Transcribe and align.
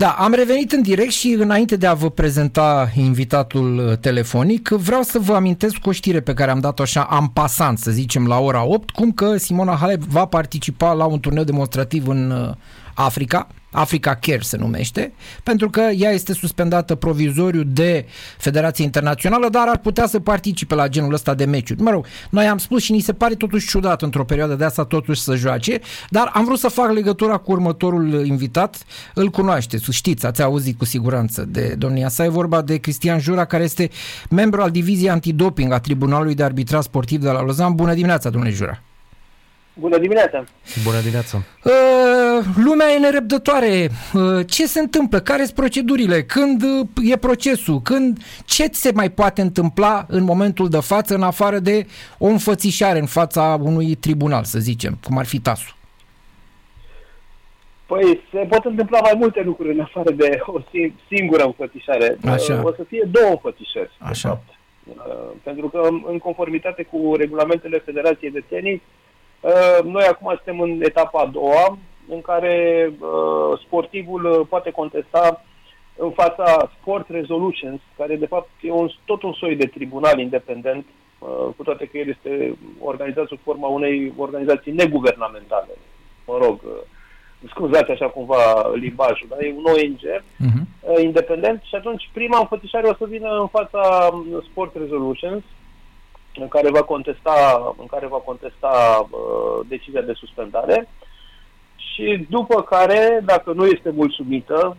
Da, 0.00 0.10
am 0.10 0.32
revenit 0.32 0.72
în 0.72 0.82
direct 0.82 1.12
și 1.12 1.28
înainte 1.28 1.76
de 1.76 1.86
a 1.86 1.94
vă 1.94 2.10
prezenta 2.10 2.90
invitatul 2.94 3.78
uh, 3.78 3.98
telefonic, 3.98 4.68
vreau 4.68 5.02
să 5.02 5.18
vă 5.18 5.34
amintesc 5.34 5.86
o 5.86 5.92
știre 5.92 6.20
pe 6.20 6.34
care 6.34 6.50
am 6.50 6.60
dat-o 6.60 6.82
așa 6.82 7.02
am 7.02 7.30
pasant, 7.32 7.78
să 7.78 7.90
zicem, 7.90 8.26
la 8.26 8.38
ora 8.38 8.64
8, 8.64 8.90
cum 8.90 9.12
că 9.12 9.36
Simona 9.36 9.74
Halep 9.74 10.02
va 10.02 10.24
participa 10.24 10.92
la 10.92 11.04
un 11.04 11.20
turneu 11.20 11.44
demonstrativ 11.44 12.08
în 12.08 12.30
uh, 12.30 12.54
Africa, 12.94 13.46
Africa 13.76 14.14
Care 14.14 14.40
se 14.40 14.56
numește, 14.56 15.12
pentru 15.42 15.70
că 15.70 15.80
ea 15.80 16.10
este 16.10 16.32
suspendată 16.32 16.94
provizoriu 16.94 17.62
de 17.62 18.06
Federația 18.38 18.84
Internațională, 18.84 19.48
dar 19.48 19.68
ar 19.68 19.78
putea 19.78 20.06
să 20.06 20.20
participe 20.20 20.74
la 20.74 20.88
genul 20.88 21.12
ăsta 21.12 21.34
de 21.34 21.44
meciuri. 21.44 21.82
Mă 21.82 21.90
rog, 21.90 22.06
noi 22.30 22.46
am 22.46 22.58
spus 22.58 22.82
și 22.82 22.92
ni 22.92 23.00
se 23.00 23.12
pare 23.12 23.34
totuși 23.34 23.68
ciudat 23.68 24.02
într-o 24.02 24.24
perioadă 24.24 24.54
de 24.54 24.64
asta 24.64 24.84
totuși 24.84 25.20
să 25.20 25.34
joace, 25.34 25.80
dar 26.10 26.30
am 26.34 26.44
vrut 26.44 26.58
să 26.58 26.68
fac 26.68 26.92
legătura 26.92 27.36
cu 27.36 27.52
următorul 27.52 28.26
invitat. 28.26 28.84
Îl 29.14 29.28
cunoașteți, 29.28 29.92
știți, 29.92 30.26
ați 30.26 30.42
auzit 30.42 30.78
cu 30.78 30.84
siguranță 30.84 31.44
de 31.44 31.74
domnia 31.78 32.08
sa. 32.08 32.24
E 32.24 32.28
vorba 32.28 32.62
de 32.62 32.76
Cristian 32.76 33.18
Jura, 33.18 33.44
care 33.44 33.62
este 33.62 33.90
membru 34.30 34.60
al 34.60 34.70
diviziei 34.70 35.10
antidoping 35.10 35.72
a 35.72 35.78
Tribunalului 35.78 36.34
de 36.34 36.42
Arbitrat 36.42 36.82
Sportiv 36.82 37.20
de 37.20 37.30
la 37.30 37.42
Lozan. 37.42 37.74
Bună 37.74 37.94
dimineața, 37.94 38.30
domnule 38.30 38.52
Jura! 38.52 38.85
Bună 39.78 39.98
dimineața! 39.98 40.44
Bună 40.84 41.00
dimineața! 41.00 41.36
Uh, 41.64 42.44
lumea 42.64 42.86
e 42.90 42.98
nerăbdătoare. 42.98 43.88
Uh, 44.14 44.46
ce 44.46 44.66
se 44.66 44.80
întâmplă? 44.80 45.20
Care 45.20 45.42
sunt 45.42 45.54
procedurile? 45.54 46.22
Când 46.22 46.62
uh, 46.62 47.10
e 47.10 47.16
procesul? 47.16 47.80
Când 47.80 48.18
ce 48.44 48.68
se 48.72 48.92
mai 48.94 49.10
poate 49.10 49.40
întâmpla 49.40 50.04
în 50.08 50.24
momentul 50.24 50.68
de 50.68 50.80
față 50.80 51.14
în 51.14 51.22
afară 51.22 51.58
de 51.58 51.86
o 52.18 52.26
înfățișare 52.26 52.98
în 52.98 53.06
fața 53.06 53.58
unui 53.62 53.94
tribunal, 53.94 54.44
să 54.44 54.58
zicem, 54.58 54.98
cum 55.04 55.18
ar 55.18 55.26
fi 55.26 55.40
TASU? 55.40 55.76
Păi 57.86 58.20
se 58.32 58.46
pot 58.48 58.64
întâmpla 58.64 59.00
mai 59.00 59.14
multe 59.16 59.42
lucruri 59.42 59.74
în 59.74 59.80
afară 59.80 60.10
de 60.10 60.38
o 60.46 60.60
singură 61.08 61.44
înfățișare. 61.44 62.18
Așa. 62.24 62.62
O 62.64 62.72
să 62.72 62.84
fie 62.88 63.08
două 63.10 63.30
înfățișări. 63.30 63.90
Așa. 63.98 64.28
De 64.28 64.34
fapt. 64.34 64.48
Uh, 64.86 65.36
pentru 65.42 65.68
că 65.68 65.88
în 66.10 66.18
conformitate 66.18 66.82
cu 66.82 67.14
regulamentele 67.16 67.78
Federației 67.78 68.30
de 68.30 68.44
Tenis, 68.48 68.80
Uh, 68.80 69.05
noi 69.84 70.04
acum 70.04 70.34
suntem 70.34 70.60
în 70.60 70.80
etapa 70.82 71.20
a 71.20 71.26
doua, 71.26 71.78
în 72.08 72.20
care 72.20 72.86
uh, 72.98 73.58
sportivul 73.66 74.24
uh, 74.24 74.46
poate 74.48 74.70
contesta 74.70 75.44
în 75.96 76.10
fața 76.10 76.70
Sport 76.80 77.08
Resolutions, 77.08 77.80
care 77.96 78.16
de 78.16 78.26
fapt 78.26 78.48
e 78.60 78.70
un, 78.70 78.88
tot 79.04 79.22
un 79.22 79.32
soi 79.32 79.56
de 79.56 79.66
tribunal 79.66 80.18
independent, 80.18 80.86
cu 81.56 81.62
toate 81.62 81.84
că 81.84 81.98
el 81.98 82.08
este 82.08 82.56
organizat 82.80 83.26
sub 83.26 83.38
forma 83.42 83.68
unei 83.68 84.12
organizații 84.16 84.72
neguvernamentale. 84.72 85.70
Mă 86.26 86.38
rog, 86.42 86.60
scuzați 87.48 87.90
așa 87.90 88.08
cumva 88.08 88.70
limbajul, 88.74 89.26
dar 89.28 89.40
e 89.40 89.54
un 89.56 89.64
ONG 89.64 90.00
uh-huh. 90.00 91.02
independent 91.02 91.62
și 91.62 91.74
atunci 91.74 92.10
prima 92.12 92.38
înfățișare 92.38 92.86
o 92.86 92.94
să 92.94 93.06
vină 93.06 93.40
în 93.40 93.46
fața 93.46 94.10
Sport 94.50 94.76
Resolutions, 94.76 95.42
în 96.40 96.48
care 96.48 96.70
va 96.70 96.82
contesta, 96.82 97.34
în 97.78 97.86
care 97.86 98.06
va 98.06 98.16
contesta 98.16 99.06
uh, 99.10 99.66
decizia 99.68 100.00
de 100.00 100.12
suspendare 100.12 100.88
și 101.76 102.26
după 102.28 102.62
care, 102.62 103.22
dacă 103.24 103.52
nu 103.52 103.66
este 103.66 103.90
mulțumită, 103.90 104.76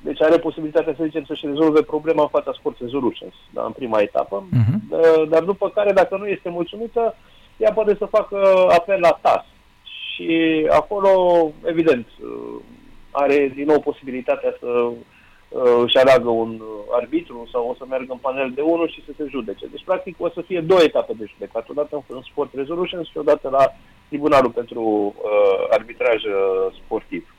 deci 0.00 0.22
are 0.22 0.38
posibilitatea, 0.38 0.94
să 0.96 1.04
zicem, 1.04 1.24
să-și 1.24 1.46
rezolve 1.46 1.82
problema 1.82 2.22
în 2.22 2.28
fața 2.28 2.52
Sports 2.58 2.80
Resolutions, 2.80 3.34
da, 3.50 3.64
în 3.64 3.72
prima 3.72 4.00
etapă, 4.00 4.48
uh-huh. 4.48 5.28
dar 5.28 5.42
după 5.42 5.68
care, 5.68 5.92
dacă 5.92 6.16
nu 6.16 6.26
este 6.26 6.48
mulțumită, 6.48 7.14
ea 7.56 7.72
poate 7.72 7.94
să 7.98 8.04
facă 8.04 8.66
apel 8.68 9.00
la 9.00 9.18
TAS. 9.22 9.44
Și 9.82 10.66
acolo, 10.70 11.10
evident, 11.64 12.06
uh, 12.06 12.60
are 13.10 13.52
din 13.54 13.64
nou 13.64 13.80
posibilitatea 13.80 14.54
să 14.60 14.66
uh, 14.66 14.92
își 15.84 15.98
aleagă 15.98 16.28
un 16.28 16.60
uh, 16.60 16.68
arbitru 17.00 17.48
sau 17.52 17.68
o 17.68 17.74
să 17.78 17.84
meargă 17.88 18.12
în 18.12 18.18
panel 18.18 18.50
de 18.54 18.60
unul 18.60 18.88
și 18.88 19.04
să 19.06 19.12
se 19.16 19.24
judece. 19.28 19.66
Deci, 19.66 19.84
practic, 19.84 20.16
o 20.18 20.28
să 20.28 20.40
fie 20.40 20.60
două 20.60 20.82
etape 20.82 21.12
de 21.18 21.24
judecat. 21.32 21.68
Odată 21.68 22.04
în 22.06 22.22
Sport 22.30 22.50
Resolution 22.54 23.02
și 23.02 23.18
odată 23.18 23.48
la 23.48 23.74
Tribunalul 24.08 24.50
pentru 24.50 24.82
uh, 24.82 25.66
Arbitraj 25.70 26.24
uh, 26.24 26.74
Sportiv. 26.84 27.34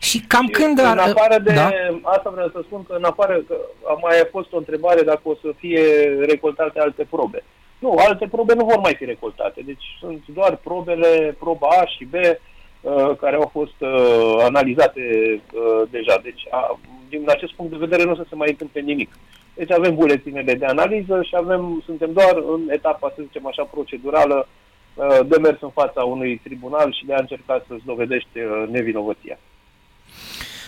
Și 0.00 0.20
cam 0.20 0.46
și 0.46 0.52
când... 0.52 0.80
Ar... 0.80 0.92
În 0.92 0.98
afară 0.98 1.38
de... 1.38 1.52
Da? 1.52 1.70
Asta 2.02 2.30
vreau 2.30 2.48
să 2.48 2.60
spun 2.64 2.82
că 2.82 2.94
în 2.94 3.04
afară... 3.04 3.42
Că 3.48 3.56
a 3.84 3.98
mai 4.02 4.28
fost 4.30 4.52
o 4.52 4.56
întrebare 4.56 5.02
dacă 5.02 5.20
o 5.22 5.34
să 5.34 5.48
fie 5.56 5.82
recoltate 6.20 6.80
alte 6.80 7.06
probe. 7.10 7.44
Nu, 7.78 7.94
alte 7.98 8.28
probe 8.30 8.54
nu 8.54 8.64
vor 8.64 8.78
mai 8.78 8.94
fi 8.94 9.04
recoltate. 9.04 9.60
Deci 9.64 9.84
sunt 10.00 10.22
doar 10.26 10.56
probele, 10.56 11.36
proba 11.38 11.68
A 11.68 11.86
și 11.86 12.04
B, 12.04 12.14
Uh, 12.14 12.51
care 13.20 13.36
au 13.36 13.48
fost 13.52 13.78
uh, 13.78 14.36
analizate 14.38 15.02
uh, 15.54 15.82
deja. 15.90 16.18
Deci, 16.22 16.42
a, 16.50 16.78
din 17.08 17.24
acest 17.26 17.52
punct 17.52 17.72
de 17.72 17.84
vedere, 17.86 18.04
nu 18.04 18.10
o 18.10 18.14
să 18.14 18.24
se 18.28 18.34
mai 18.34 18.48
întâmple 18.50 18.80
nimic. 18.80 19.10
Deci 19.54 19.70
avem 19.70 19.94
buletinele 19.94 20.54
de 20.54 20.64
analiză 20.64 21.22
și 21.22 21.34
avem, 21.36 21.82
suntem 21.84 22.12
doar 22.12 22.36
în 22.36 22.60
etapa, 22.68 23.12
să 23.16 23.22
zicem 23.22 23.46
așa, 23.46 23.64
procedurală 23.64 24.48
uh, 24.94 25.18
de 25.26 25.36
mers 25.36 25.60
în 25.60 25.70
fața 25.70 26.04
unui 26.04 26.40
tribunal 26.44 26.92
și 26.92 27.06
de 27.06 27.14
a 27.14 27.20
încerca 27.20 27.64
să-ți 27.68 27.84
dovedești 27.84 28.38
uh, 28.38 28.68
nevinovăția. 28.68 29.38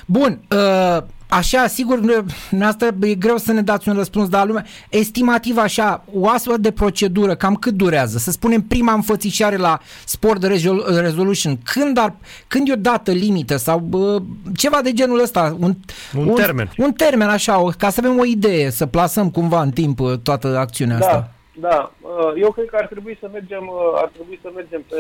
Bun, 0.07 0.41
uh, 0.51 1.03
așa, 1.29 1.67
sigur, 1.67 2.25
asta 2.63 2.89
e 3.01 3.15
greu 3.15 3.37
să 3.37 3.53
ne 3.53 3.63
dați 3.63 3.89
un 3.89 3.95
răspuns, 3.95 4.29
dar 4.29 4.47
lumea, 4.47 4.65
estimativ 4.91 5.57
așa, 5.57 6.05
o 6.13 6.29
astfel 6.29 6.57
de 6.61 6.73
procedură, 6.73 7.35
cam 7.35 7.55
cât 7.55 7.73
durează? 7.73 8.19
Să 8.19 8.31
spunem 8.31 8.61
prima 8.61 8.93
înfățișare 8.93 9.57
la 9.57 9.79
Sport 10.05 10.43
Resolution, 11.01 11.59
când, 11.65 11.99
ar, 11.99 12.15
când 12.49 12.69
e 12.69 12.73
o 12.73 12.77
dată 12.77 13.11
limită 13.11 13.57
sau 13.57 13.89
uh, 13.91 14.23
ceva 14.57 14.81
de 14.83 14.93
genul 14.93 15.21
ăsta? 15.21 15.57
Un, 15.61 15.75
un, 16.17 16.29
un 16.29 16.35
termen. 16.35 16.71
Un 16.77 16.93
termen, 16.93 17.29
așa, 17.29 17.65
ca 17.79 17.91
să 17.91 18.01
avem 18.05 18.19
o 18.19 18.25
idee, 18.25 18.71
să 18.71 18.87
plasăm 18.87 19.31
cumva 19.31 19.63
în 19.63 19.71
timp 19.71 20.01
uh, 20.01 20.13
toată 20.23 20.59
acțiunea 20.59 20.99
da. 20.99 21.07
asta. 21.07 21.29
Da, 21.61 21.93
eu 22.37 22.51
cred 22.51 22.67
că 22.67 22.77
ar 22.81 22.87
trebui 22.87 23.17
să 23.21 23.29
mergem, 23.33 23.71
ar 23.95 24.11
trebui 24.13 24.39
să 24.43 24.51
mergem 24.55 24.83
pe, 24.89 24.97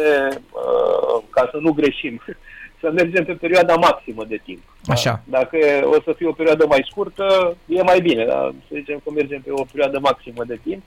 ca 1.30 1.48
să 1.50 1.58
nu 1.60 1.72
greșim, 1.72 2.20
să 2.84 2.90
mergem 2.92 3.24
pe 3.24 3.32
perioada 3.32 3.74
maximă 3.74 4.24
de 4.24 4.40
timp. 4.44 4.62
Așa. 4.86 5.12
Da? 5.24 5.38
Dacă 5.38 5.58
o 5.96 5.98
să 6.04 6.12
fie 6.16 6.26
o 6.26 6.38
perioadă 6.40 6.64
mai 6.66 6.86
scurtă, 6.90 7.56
e 7.66 7.82
mai 7.82 8.00
bine, 8.00 8.24
dar 8.24 8.54
să 8.68 8.72
zicem 8.80 9.00
că 9.04 9.10
mergem 9.10 9.40
pe 9.40 9.50
o 9.50 9.64
perioadă 9.72 9.98
maximă 9.98 10.44
de 10.44 10.58
timp. 10.62 10.82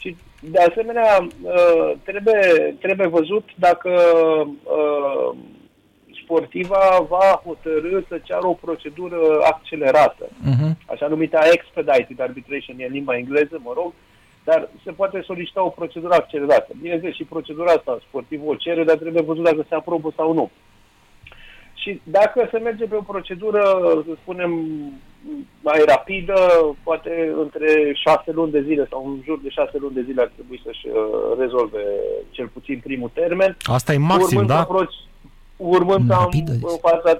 Și, 0.00 0.16
de 0.40 0.60
asemenea, 0.68 1.26
uh, 1.42 1.92
trebuie, 2.08 2.40
trebuie 2.80 3.06
văzut 3.06 3.46
dacă 3.54 3.90
uh, 4.78 5.36
sportiva 6.22 7.06
va 7.08 7.42
hotărâ 7.44 8.00
să 8.08 8.20
ceară 8.22 8.46
o 8.46 8.60
procedură 8.66 9.20
accelerată, 9.52 10.26
uh-huh. 10.28 10.72
așa 10.86 11.06
numită 11.06 11.38
expedited 11.52 12.20
arbitration 12.20 12.76
în 12.78 12.92
limba 12.92 13.16
engleză, 13.16 13.60
mă 13.62 13.72
rog, 13.74 13.92
dar 14.44 14.68
se 14.84 14.90
poate 14.92 15.22
solicita 15.26 15.64
o 15.64 15.68
procedură 15.68 16.14
accelerată. 16.14 16.72
Bineînțeles, 16.80 17.14
și 17.14 17.24
procedura 17.24 17.72
asta 17.72 17.98
sportivul 18.08 18.52
o 18.52 18.54
cere, 18.54 18.84
dar 18.84 18.96
trebuie 18.96 19.22
văzut 19.22 19.44
dacă 19.44 19.64
se 19.68 19.74
aprobă 19.74 20.12
sau 20.16 20.32
nu. 20.32 20.50
Și 21.82 22.00
dacă 22.04 22.48
se 22.52 22.58
merge 22.58 22.84
pe 22.84 22.96
o 22.96 23.10
procedură, 23.12 23.62
să 24.06 24.12
spunem, 24.22 24.52
mai 25.60 25.82
rapidă, 25.86 26.36
poate 26.82 27.32
între 27.42 27.92
șase 27.94 28.30
luni 28.32 28.52
de 28.52 28.62
zile 28.62 28.86
sau 28.90 29.06
în 29.06 29.20
jur 29.24 29.40
de 29.42 29.48
șase 29.48 29.76
luni 29.80 29.94
de 29.94 30.02
zile 30.02 30.20
ar 30.22 30.30
trebui 30.34 30.60
să-și 30.64 30.86
uh, 30.86 31.38
rezolve 31.38 31.82
cel 32.30 32.46
puțin 32.46 32.80
primul 32.82 33.10
termen. 33.14 33.56
Asta 33.62 33.92
e 33.92 33.96
maxim, 33.96 34.24
urmând 34.24 34.48
da? 34.48 34.64
Proce- 34.64 35.08
urmând 35.56 36.08
ca 36.08 36.28
în 36.62 36.78
fața 36.80 37.18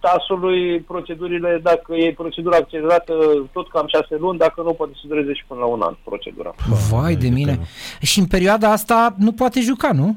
tasului 0.00 0.80
procedurile, 0.80 1.60
dacă 1.62 1.94
e 1.94 2.12
procedura 2.12 2.56
accelerată, 2.56 3.14
tot 3.52 3.68
cam 3.68 3.86
șase 3.86 4.16
luni, 4.18 4.38
dacă 4.38 4.62
nu, 4.62 4.72
poate 4.72 4.92
să 4.94 5.06
dureze 5.06 5.32
și 5.32 5.44
până 5.46 5.60
la 5.60 5.66
un 5.66 5.80
an 5.82 5.96
procedura. 6.04 6.54
Vai 6.90 7.14
de 7.14 7.28
mine! 7.28 7.58
Și 8.00 8.18
în 8.18 8.26
perioada 8.26 8.70
asta 8.70 9.14
nu 9.18 9.32
poate 9.32 9.60
juca, 9.60 9.92
nu? 9.92 10.16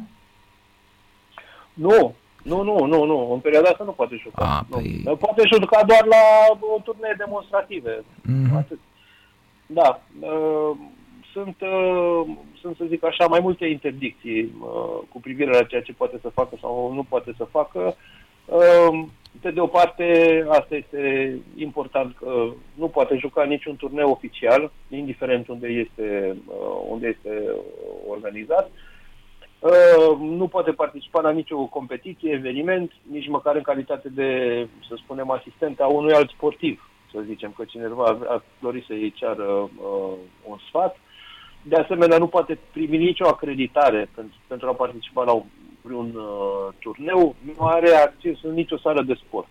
Nu, 1.74 2.16
nu, 2.50 2.64
nu, 2.64 2.86
nu, 2.86 3.06
nu. 3.06 3.34
În 3.34 3.40
perioada 3.40 3.70
asta 3.70 3.84
nu 3.84 3.92
poate 3.92 4.16
juca. 4.22 4.46
A, 4.46 4.66
nu. 4.70 4.76
Păi... 4.78 5.18
Poate 5.18 5.42
juca 5.54 5.84
doar 5.84 6.06
la 6.06 6.24
uh, 6.60 6.82
turnee 6.84 7.16
demonstrative. 7.18 7.94
Mm-hmm. 8.00 8.56
Atât. 8.58 8.80
Da. 9.66 10.02
Uh, 10.20 10.76
sunt, 11.34 11.56
uh, 11.62 12.22
sunt, 12.62 12.76
să 12.78 12.84
zic 12.88 13.04
așa, 13.04 13.28
mai 13.28 13.40
multe 13.40 13.66
interdicții 13.66 14.42
uh, 14.42 15.00
cu 15.10 15.20
privire 15.20 15.52
la 15.52 15.64
ceea 15.64 15.82
ce 15.82 15.94
poate 15.94 16.18
să 16.22 16.30
facă 16.30 16.58
sau 16.62 16.94
nu 16.94 17.04
poate 17.04 17.34
să 17.38 17.44
facă. 17.44 17.96
Uh, 18.46 19.06
pe 19.42 19.52
de 19.52 19.60
o 19.60 19.68
parte, 19.68 20.06
asta 20.50 20.76
este 20.76 21.34
important 21.56 22.16
că 22.18 22.46
nu 22.74 22.88
poate 22.88 23.18
juca 23.18 23.44
niciun 23.44 23.76
turneu 23.76 24.10
oficial, 24.12 24.72
indiferent 24.90 25.48
unde 25.48 25.68
este, 25.68 26.38
uh, 26.46 26.82
unde 26.90 27.08
este 27.08 27.44
organizat. 28.08 28.66
Uh, 28.66 28.72
Uh, 28.72 28.89
nu 30.20 30.48
poate 30.48 30.72
participa 30.72 31.22
la 31.22 31.32
nicio 31.32 31.58
competiție, 31.58 32.32
eveniment, 32.32 32.92
nici 33.12 33.28
măcar 33.28 33.56
în 33.56 33.62
calitate 33.62 34.10
de, 34.10 34.68
să 34.88 34.96
spunem, 34.98 35.30
asistent 35.30 35.80
a 35.80 35.88
unui 35.88 36.14
alt 36.14 36.30
sportiv, 36.30 36.90
să 37.12 37.20
zicem 37.26 37.54
că 37.58 37.64
cineva 37.64 38.18
a 38.28 38.44
dori 38.60 38.84
să-i 38.88 39.14
ceară 39.16 39.44
uh, 39.44 39.70
un 40.44 40.58
sfat. 40.68 40.98
De 41.62 41.76
asemenea, 41.76 42.18
nu 42.18 42.28
poate 42.28 42.60
primi 42.72 42.98
nicio 42.98 43.28
acreditare 43.28 44.10
pentru, 44.16 44.38
pentru 44.48 44.68
a 44.68 44.74
participa 44.74 45.24
la 45.24 45.34
un 45.84 46.16
uh, 46.16 46.74
turneu, 46.80 47.36
nu 47.42 47.66
are 47.66 47.90
acces 47.90 48.38
în 48.44 48.54
nicio 48.54 48.78
sală 48.78 49.02
de 49.02 49.14
sport. 49.14 49.50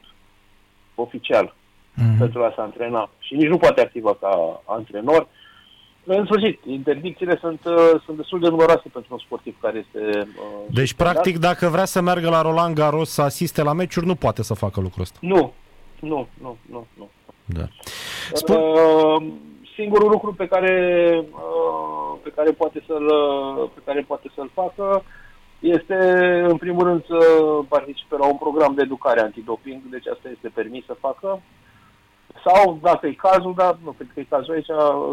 oficial 0.95 1.55
mm-hmm. 1.55 2.19
pentru 2.19 2.43
a 2.43 2.53
se 2.55 2.61
antrena 2.61 3.11
și 3.19 3.35
nici 3.35 3.49
nu 3.49 3.57
poate 3.57 3.81
activa 3.81 4.15
ca 4.15 4.63
antrenor. 4.65 5.29
În 6.11 6.25
sfârșit, 6.25 6.61
interdicțiile 6.67 7.39
sunt, 7.41 7.61
uh, 7.65 8.01
sunt 8.05 8.17
destul 8.17 8.41
de 8.41 8.49
numeroase 8.49 8.89
pentru 8.93 9.13
un 9.13 9.19
sportiv 9.19 9.57
care 9.61 9.79
este... 9.79 10.19
Uh, 10.19 10.75
deci, 10.75 10.95
practic, 10.95 11.39
dacă 11.39 11.69
vrea 11.69 11.85
să 11.85 12.01
meargă 12.01 12.29
la 12.29 12.43
Roland 12.43 12.75
Garros 12.75 13.11
să 13.11 13.23
asiste 13.23 13.63
la 13.63 13.73
meciuri, 13.73 14.07
nu 14.07 14.15
poate 14.15 14.43
să 14.43 14.55
facă 14.55 14.81
lucrul 14.81 15.03
ăsta. 15.03 15.19
Nu, 15.21 15.53
nu, 16.01 16.29
nu, 16.41 16.57
nu. 16.71 16.87
nu. 16.95 17.09
Da. 17.45 17.69
Spun... 18.33 18.57
Uh, 18.57 19.23
singurul 19.75 20.11
lucru 20.11 20.35
pe 20.35 20.47
care, 20.47 20.75
uh, 21.31 22.19
pe 22.23 22.31
care 22.35 22.51
poate 22.51 22.83
să-l, 22.87 23.13
pe 23.75 23.81
care 23.85 24.01
poate 24.01 24.31
să-l 24.35 24.51
facă 24.55 25.03
este, 25.59 25.95
în 26.49 26.57
primul 26.57 26.85
rând, 26.85 27.05
să 27.07 27.19
participe 27.69 28.17
la 28.17 28.27
un 28.27 28.37
program 28.37 28.75
de 28.75 28.83
educare 28.83 29.21
antidoping, 29.21 29.83
deci 29.91 30.07
asta 30.07 30.29
este 30.29 30.49
permis 30.55 30.85
să 30.85 30.97
facă. 31.01 31.41
Sau, 32.45 32.79
dacă 32.83 33.07
e 33.07 33.13
cazul, 33.13 33.55
dar 33.57 33.77
nu 33.85 33.91
cred 33.91 34.09
că 34.15 34.21
e 34.21 34.27
cazul 34.29 34.55
aici, 34.55 34.71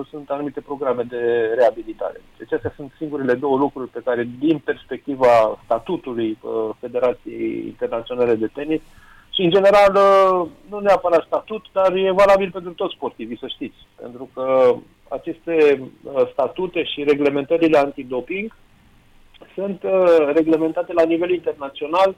sunt 0.10 0.30
anumite 0.30 0.62
programe 0.62 1.04
de 1.04 1.54
reabilitare. 1.57 2.22
Deci 2.38 2.54
astea 2.54 2.74
sunt 2.75 2.92
singurele 2.98 3.33
două 3.33 3.57
lucruri 3.57 3.89
pe 3.89 4.01
care, 4.06 4.30
din 4.39 4.57
perspectiva 4.57 5.60
statutului 5.63 6.38
uh, 6.42 6.69
Federației 6.80 7.63
Internaționale 7.66 8.36
de 8.36 8.48
Tenis, 8.54 8.81
și, 9.36 9.42
în 9.42 9.50
general, 9.50 9.95
uh, 9.95 10.48
nu 10.69 10.80
neapărat 10.80 11.24
statut, 11.25 11.66
dar 11.72 11.95
e 11.95 12.12
valabil 12.12 12.51
pentru 12.51 12.72
toți 12.72 12.95
sportivii, 12.95 13.38
să 13.38 13.48
știți. 13.48 13.77
Pentru 14.01 14.30
că 14.33 14.75
aceste 15.10 15.81
uh, 16.04 16.27
statute 16.31 16.83
și 16.83 17.04
reglementările 17.04 17.77
antidoping 17.77 18.56
sunt 19.56 19.83
uh, 19.83 20.31
reglementate 20.33 20.94
la 20.94 21.04
nivel 21.04 21.30
internațional 21.30 22.16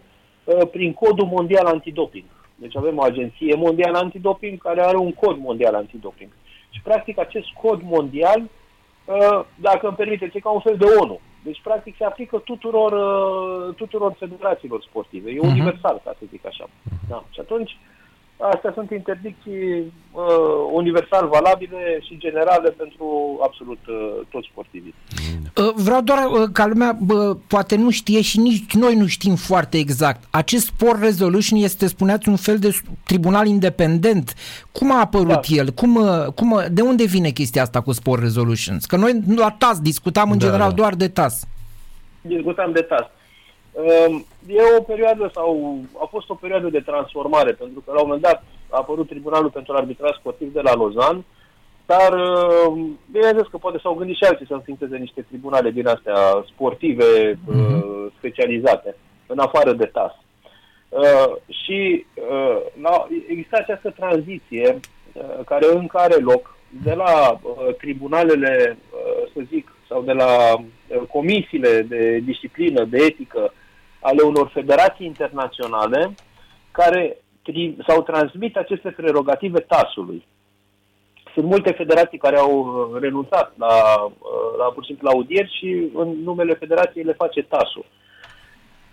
prin 0.72 0.94
Codul 0.94 1.26
Mondial 1.26 1.66
Antidoping. 1.66 2.24
Deci 2.60 2.76
avem 2.76 2.98
o 2.98 3.04
agenție 3.04 3.56
mondială 3.56 3.98
antidoping 3.98 4.62
care 4.62 4.82
are 4.82 4.98
un 4.98 5.14
cod 5.14 5.38
mondial 5.38 5.76
antidoping. 5.76 6.30
Și, 6.70 6.82
practic, 6.82 7.20
acest 7.20 7.48
cod 7.62 7.82
mondial, 7.84 8.50
dacă 9.56 9.88
îmi 9.88 9.96
permiteți, 9.96 10.38
e 10.38 10.40
ca 10.40 10.50
un 10.50 10.60
fel 10.60 10.78
de 10.78 10.86
ONU. 11.02 11.20
Deci, 11.44 11.62
practic, 11.64 11.96
se 11.98 12.04
aplică 12.04 12.38
tuturor, 12.38 12.92
uh, 12.92 13.76
tuturor 13.76 14.16
federațiilor 14.20 14.82
sportive. 14.82 15.30
E 15.30 15.38
uh-huh. 15.38 15.52
universal, 15.54 16.02
ca 16.04 16.16
să 16.20 16.26
zic 16.30 16.46
așa. 16.46 16.66
Uh-huh. 16.66 17.08
Da. 17.10 17.24
Și 17.32 17.40
atunci, 17.40 17.78
astea 18.38 18.72
sunt 18.74 18.92
interdicții 18.92 19.94
uh, 20.12 20.24
universal 20.72 21.28
valabile 21.28 22.00
și 22.02 22.18
generale 22.18 22.70
pentru 22.70 23.38
absolut 23.44 23.80
uh, 23.88 24.26
toți 24.30 24.50
sportivii. 24.52 24.94
Uh, 25.58 25.74
vreau 25.76 26.02
doar 26.02 26.26
uh, 26.26 26.50
ca 26.54 26.68
lumea 26.68 26.98
uh, 27.10 27.38
poate 27.48 27.76
nu 27.76 27.90
știe 27.90 28.22
și 28.22 28.40
nici 28.40 28.74
noi 28.74 28.96
nu 28.96 29.06
știm 29.08 29.36
foarte 29.36 29.78
exact. 29.78 30.24
Acest 30.30 30.66
Sport 30.66 31.00
Resolution 31.02 31.60
este, 31.60 31.88
spuneați, 31.88 32.30
un 32.30 32.36
fel 32.36 32.58
de 32.58 32.80
tribunal 33.06 33.48
independent. 33.48 34.34
Cum 34.72 34.92
a 34.92 35.00
apărut 35.00 35.28
da. 35.28 35.56
el? 35.56 35.70
Cum, 35.70 35.96
uh, 35.96 36.26
cum, 36.36 36.62
de 36.72 36.82
unde 36.82 37.06
vine 37.06 37.30
chestia 37.30 37.62
asta 37.62 37.82
cu 37.82 37.92
Sport 37.92 38.22
Resolutions? 38.22 38.86
Că 38.86 38.96
noi 38.96 39.22
la 39.36 39.56
TAS 39.58 39.80
discutam 39.80 40.32
în 40.32 40.38
da, 40.38 40.46
general 40.46 40.70
da. 40.70 40.76
doar 40.76 40.96
de 40.96 41.08
TAS. 41.08 41.48
Discutam 42.22 42.72
de 42.72 42.82
TAS. 42.82 43.06
Uh, 43.78 44.22
e 44.48 44.62
o 44.78 44.82
perioadă 44.82 45.32
sau 45.34 45.80
a 46.02 46.06
fost 46.06 46.30
o 46.30 46.34
perioadă 46.34 46.68
de 46.68 46.80
transformare, 46.80 47.52
pentru 47.52 47.80
că 47.86 47.92
la 47.92 48.00
un 48.00 48.06
moment 48.06 48.22
dat 48.22 48.44
a 48.70 48.78
apărut 48.78 49.08
Tribunalul 49.08 49.50
pentru 49.50 49.74
Arbitraj 49.74 50.16
Sportiv 50.16 50.54
de 50.54 50.62
la 50.62 50.74
Lozan, 50.74 51.26
dar 51.86 52.14
uh, 52.14 52.74
bineînțeles 53.12 53.48
că 53.52 53.58
poate 53.58 53.78
s-au 53.82 53.94
gândit 53.94 54.16
și 54.16 54.24
alții 54.24 54.46
să 54.46 54.54
înființeze 54.54 54.98
niște 54.98 55.22
tribunale 55.22 55.70
din 55.70 55.88
astea 55.88 56.44
sportive 56.54 57.34
uh-huh. 57.34 58.18
specializate, 58.18 58.96
în 59.28 59.40
afară 59.40 59.74
de 59.74 59.86
TAS. 59.86 60.14
Uh, 60.90 61.36
și 61.48 62.06
uh, 62.32 62.58
la, 62.82 63.08
există 63.28 63.58
această 63.60 63.90
tranziție 63.90 64.80
uh, 65.14 65.46
care 65.46 65.66
încă 65.74 65.98
are 65.98 66.16
loc 66.16 66.56
de 66.84 66.94
la 66.94 67.40
uh, 67.42 67.76
tribunalele, 67.78 68.78
uh, 68.78 69.32
să 69.34 69.42
zic, 69.50 69.72
sau 69.88 70.02
de 70.02 70.12
la 70.12 70.54
uh, 70.54 71.02
comisiile 71.12 71.82
de 71.82 72.18
disciplină, 72.18 72.84
de 72.84 72.98
etică 72.98 73.54
ale 74.10 74.22
unor 74.22 74.50
federații 74.54 75.06
internaționale 75.06 76.16
care 76.72 77.18
tri- 77.48 77.76
sau 77.88 78.02
transmit 78.04 78.58
aceste 78.58 78.90
prerogative 78.90 79.60
TAS-ului. 79.60 80.26
Sunt 81.34 81.46
multe 81.46 81.72
federații 81.72 82.18
care 82.18 82.38
au 82.38 82.54
uh, 82.60 83.00
renunțat 83.02 83.54
la, 83.58 83.76
uh, 84.04 84.52
la 84.58 84.66
pur 84.74 84.84
și 84.84 84.90
simplu, 84.90 85.08
la 85.08 85.14
audieri 85.14 85.56
și 85.58 85.90
în 85.94 86.10
numele 86.24 86.54
federației 86.54 87.04
le 87.04 87.20
face 87.24 87.42
TAS-ul. 87.44 87.86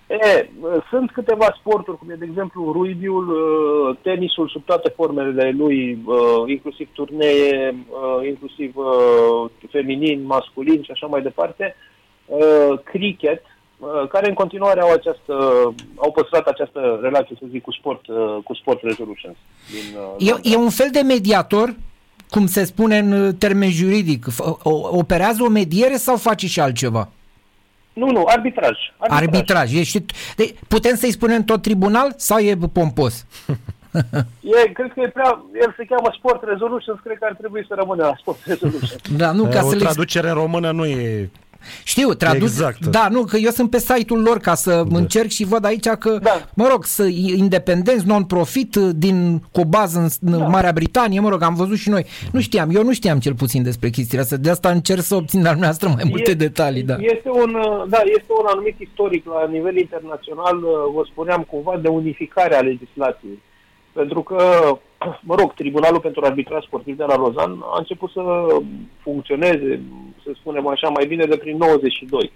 E, 0.06 0.48
sunt 0.90 1.10
câteva 1.10 1.56
sporturi, 1.58 1.98
cum 1.98 2.10
e 2.10 2.14
de 2.14 2.24
exemplu 2.24 2.72
rugby-ul, 2.72 3.26
tenisul 4.02 4.48
sub 4.48 4.64
toate 4.64 4.88
formele 4.88 5.50
lui, 5.50 6.04
inclusiv 6.46 6.88
turnee, 6.92 7.74
inclusiv 8.26 8.74
feminin, 9.70 10.26
masculin 10.26 10.82
și 10.82 10.90
așa 10.90 11.06
mai 11.06 11.22
departe, 11.22 11.76
cricket, 12.84 13.42
care 14.08 14.28
în 14.28 14.34
continuare 14.34 14.80
au 14.80 14.92
această, 14.92 15.34
au 15.96 16.12
păstrat 16.12 16.46
această 16.46 16.98
relație, 17.02 17.36
să 17.38 17.46
zic, 17.50 17.62
cu 17.62 17.72
sport, 17.72 18.00
cu 18.44 18.54
sport 18.54 18.82
resolutions. 18.82 19.36
Din, 19.70 20.28
e, 20.28 20.52
e 20.52 20.56
un 20.56 20.70
fel 20.70 20.88
de 20.92 21.00
mediator, 21.00 21.74
cum 22.30 22.46
se 22.46 22.64
spune 22.64 22.98
în 22.98 23.34
termen 23.36 23.70
juridic. 23.70 24.26
Operează 24.90 25.42
o 25.42 25.48
mediere 25.48 25.96
sau 25.96 26.16
face 26.16 26.46
și 26.46 26.60
altceva? 26.60 27.08
Nu, 27.92 28.10
nu, 28.10 28.24
arbitraj. 28.26 28.76
Arbitraj. 28.98 29.20
arbitraj. 29.20 29.74
Ești, 29.74 30.04
de, 30.36 30.54
putem 30.68 30.96
să-i 30.96 31.10
spunem 31.10 31.44
tot 31.44 31.62
tribunal 31.62 32.14
sau 32.16 32.38
e 32.38 32.56
pompos? 32.72 33.26
e, 34.64 34.72
cred 34.72 34.92
că 34.92 35.00
e 35.00 35.08
prea, 35.08 35.44
el 35.60 35.74
se 35.76 35.84
cheamă 35.84 36.10
Sport 36.16 36.42
Resolutions, 36.44 37.00
cred 37.02 37.18
că 37.18 37.26
ar 37.28 37.34
trebui 37.34 37.64
să 37.68 37.74
rămână 37.74 38.04
la 38.04 38.14
Sport 38.18 38.38
Resolutions. 38.52 39.00
Da, 39.16 39.32
nu, 39.32 39.44
ca 39.44 39.64
o 39.64 39.68
să 39.68 39.76
traducere 39.76 40.28
în 40.28 40.34
română 40.34 40.70
nu 40.70 40.86
e 40.86 41.30
știu, 41.84 42.14
traduc. 42.14 42.42
Exact. 42.42 42.86
Da, 42.86 43.08
nu, 43.10 43.24
că 43.24 43.36
eu 43.36 43.50
sunt 43.50 43.70
pe 43.70 43.78
site-ul 43.78 44.22
lor 44.22 44.38
ca 44.38 44.54
să 44.54 44.84
da. 44.88 44.98
încerc 44.98 45.28
și 45.28 45.44
văd 45.44 45.64
aici 45.64 45.86
că, 45.88 46.18
da. 46.22 46.48
mă 46.54 46.66
rog, 46.70 46.84
să 46.84 47.04
independenți, 47.36 48.06
non-profit, 48.06 48.76
din, 48.76 49.42
cu 49.52 49.60
o 49.60 49.64
bază 49.64 49.98
în 49.98 50.38
da. 50.38 50.46
Marea 50.46 50.72
Britanie, 50.72 51.20
mă 51.20 51.28
rog, 51.28 51.42
am 51.42 51.54
văzut 51.54 51.76
și 51.76 51.88
noi. 51.88 52.06
Nu 52.32 52.40
știam, 52.40 52.70
eu 52.74 52.82
nu 52.82 52.92
știam 52.92 53.18
cel 53.18 53.34
puțin 53.34 53.62
despre 53.62 53.90
chestia 53.90 54.20
asta, 54.20 54.36
de 54.36 54.50
asta 54.50 54.70
încerc 54.70 55.02
să 55.02 55.14
obțin 55.14 55.42
de 55.42 55.54
noastră 55.58 55.88
mai 55.88 56.04
multe 56.08 56.30
e, 56.30 56.34
detalii. 56.34 56.82
Da. 56.82 56.96
Este, 57.00 57.30
un, 57.30 57.52
da, 57.88 57.98
este 58.04 58.32
un 58.40 58.46
anumit 58.46 58.76
istoric 58.78 59.26
la 59.26 59.46
nivel 59.50 59.76
internațional, 59.76 60.60
vă 60.94 61.02
spuneam 61.10 61.42
cumva, 61.50 61.78
de 61.82 61.88
unificare 61.88 62.54
a 62.54 62.60
legislației. 62.60 63.42
Pentru 63.94 64.22
că 64.22 64.38
mă 65.20 65.34
rog, 65.34 65.54
Tribunalul 65.54 66.00
pentru 66.00 66.24
Arbitraj 66.24 66.64
Sportiv 66.64 66.96
de 66.96 67.04
la 67.04 67.16
Rozan 67.16 67.58
a 67.62 67.78
început 67.78 68.10
să 68.10 68.22
funcționeze, 69.02 69.80
să 70.24 70.30
spunem 70.34 70.66
așa, 70.66 70.88
mai 70.88 71.06
bine 71.06 71.24
de 71.24 71.36
prin 71.36 71.56
92. 71.56 72.32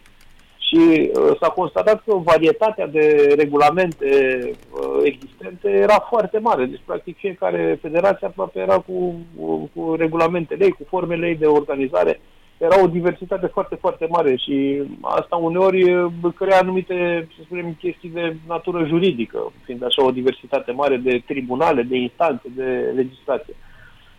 Și 0.58 0.76
uh, 0.76 1.36
s-a 1.40 1.48
constatat 1.48 2.02
că 2.04 2.14
varietatea 2.14 2.86
de 2.86 3.34
regulamente 3.36 4.08
uh, 4.70 5.00
existente 5.02 5.70
era 5.70 6.06
foarte 6.08 6.38
mare. 6.38 6.64
Deci, 6.64 6.82
practic, 6.84 7.16
fiecare 7.16 7.78
federație 7.80 8.26
aproape 8.26 8.60
era 8.60 8.78
cu, 8.78 9.14
cu 9.74 9.94
regulamentele 9.94 10.64
ei, 10.64 10.70
cu 10.70 10.84
formele 10.88 11.26
ei 11.26 11.36
de 11.36 11.46
organizare 11.46 12.20
era 12.58 12.82
o 12.82 12.86
diversitate 12.86 13.46
foarte, 13.46 13.74
foarte 13.74 14.06
mare 14.10 14.36
și 14.36 14.82
asta 15.00 15.36
uneori 15.36 16.10
crea 16.34 16.58
anumite, 16.58 17.28
să 17.36 17.42
spunem, 17.44 17.76
chestii 17.78 18.08
de 18.08 18.36
natură 18.46 18.84
juridică, 18.84 19.52
fiind 19.64 19.84
așa 19.84 20.04
o 20.04 20.10
diversitate 20.10 20.72
mare 20.72 20.96
de 20.96 21.22
tribunale, 21.26 21.82
de 21.82 21.96
instanțe, 21.96 22.48
de 22.54 22.92
legislație. 22.94 23.54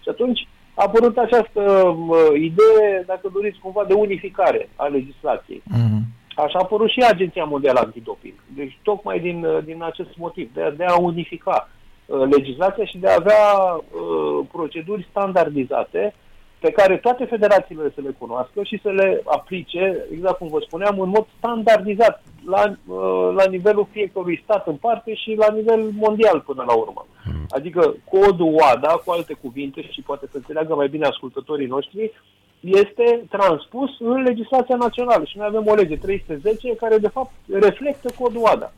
Și 0.01 0.09
atunci 0.09 0.47
a 0.73 0.83
apărut 0.85 1.17
această 1.17 1.61
uh, 1.61 2.39
idee, 2.39 3.03
dacă 3.05 3.29
doriți, 3.33 3.59
cumva 3.59 3.83
de 3.87 3.93
unificare 3.93 4.69
a 4.75 4.85
legislației. 4.85 5.63
Mm-hmm. 5.65 6.01
Așa 6.35 6.57
a 6.57 6.61
apărut 6.63 6.89
și 6.89 7.05
Agenția 7.09 7.43
Mondială 7.43 7.79
Antidoping. 7.79 8.33
Deci 8.55 8.79
tocmai 8.83 9.19
din, 9.19 9.45
din 9.65 9.83
acest 9.83 10.17
motiv, 10.17 10.49
de, 10.53 10.73
de 10.77 10.83
a 10.83 10.97
unifica 10.99 11.69
uh, 12.05 12.27
legislația 12.31 12.85
și 12.85 12.97
de 12.97 13.07
a 13.07 13.15
avea 13.19 13.53
uh, 13.73 14.45
proceduri 14.51 15.07
standardizate 15.09 16.13
uh, 16.15 16.27
pe 16.59 16.71
care 16.71 16.97
toate 16.97 17.25
federațiile 17.25 17.91
să 17.95 18.01
le 18.01 18.15
cunoască 18.19 18.63
și 18.63 18.79
să 18.83 18.89
le 18.89 19.21
aplice, 19.25 20.05
exact 20.11 20.37
cum 20.37 20.47
vă 20.47 20.59
spuneam, 20.65 20.99
în 20.99 21.09
mod 21.09 21.25
standardizat 21.37 22.23
la, 22.45 22.63
uh, 22.69 23.33
la 23.35 23.45
nivelul 23.49 23.87
fiecărui 23.91 24.41
stat 24.43 24.67
în 24.67 24.75
parte 24.75 25.13
și 25.13 25.35
la 25.37 25.53
nivel 25.53 25.89
mondial 25.91 26.39
până 26.39 26.63
la 26.67 26.73
urmă. 26.73 27.05
Hmm. 27.23 27.45
Adică 27.49 27.95
codul 28.09 28.53
WADA, 28.53 29.01
cu 29.05 29.11
alte 29.11 29.33
cuvinte 29.33 29.81
și 29.81 30.01
poate 30.01 30.25
să 30.31 30.37
înțeleagă 30.37 30.75
mai 30.75 30.87
bine 30.87 31.05
ascultătorii 31.05 31.67
noștri, 31.67 32.11
este 32.59 33.25
transpus 33.29 33.99
în 33.99 34.21
legislația 34.21 34.75
națională 34.75 35.23
și 35.23 35.37
noi 35.37 35.47
avem 35.49 35.67
o 35.67 35.73
lege 35.73 35.97
310 35.97 36.75
care 36.75 36.97
de 36.97 37.07
fapt 37.07 37.31
reflectă 37.51 38.09
codul 38.19 38.41
WADA. 38.41 38.71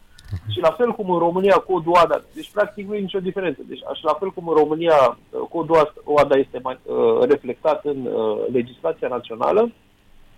Și 0.52 0.60
la 0.60 0.72
fel 0.72 0.92
cum 0.92 1.10
în 1.10 1.20
România 1.20 1.56
codul 1.56 1.96
ADA, 1.96 2.22
deci 2.34 2.52
practic 2.54 2.88
nu 2.88 2.96
e 2.96 3.00
nicio 3.00 3.20
diferență. 3.20 3.62
Deci 3.68 3.82
așa 3.92 4.02
la 4.04 4.14
fel 4.14 4.32
cum 4.32 4.48
în 4.48 4.56
România 4.56 5.18
uh, 5.30 5.40
codul 5.50 5.94
ADA 6.16 6.38
este 6.38 6.60
mai, 6.64 6.80
uh, 6.84 7.28
reflectat 7.30 7.86
în 7.86 8.06
uh, 8.06 8.38
legislația 8.52 9.08
națională, 9.08 9.72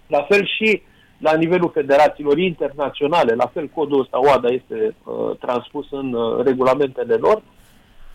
la 0.07 0.21
fel 0.29 0.47
și 0.57 0.81
la 1.17 1.33
nivelul 1.33 1.71
federațiilor 1.73 2.37
internaționale, 2.37 3.33
la 3.33 3.45
fel 3.53 3.67
codul 3.67 3.99
ăsta 3.99 4.19
OADA 4.19 4.47
este 4.47 4.95
uh, 5.03 5.37
transpus 5.39 5.85
în 5.91 6.13
uh, 6.13 6.43
regulamentele 6.43 7.15
lor 7.15 7.41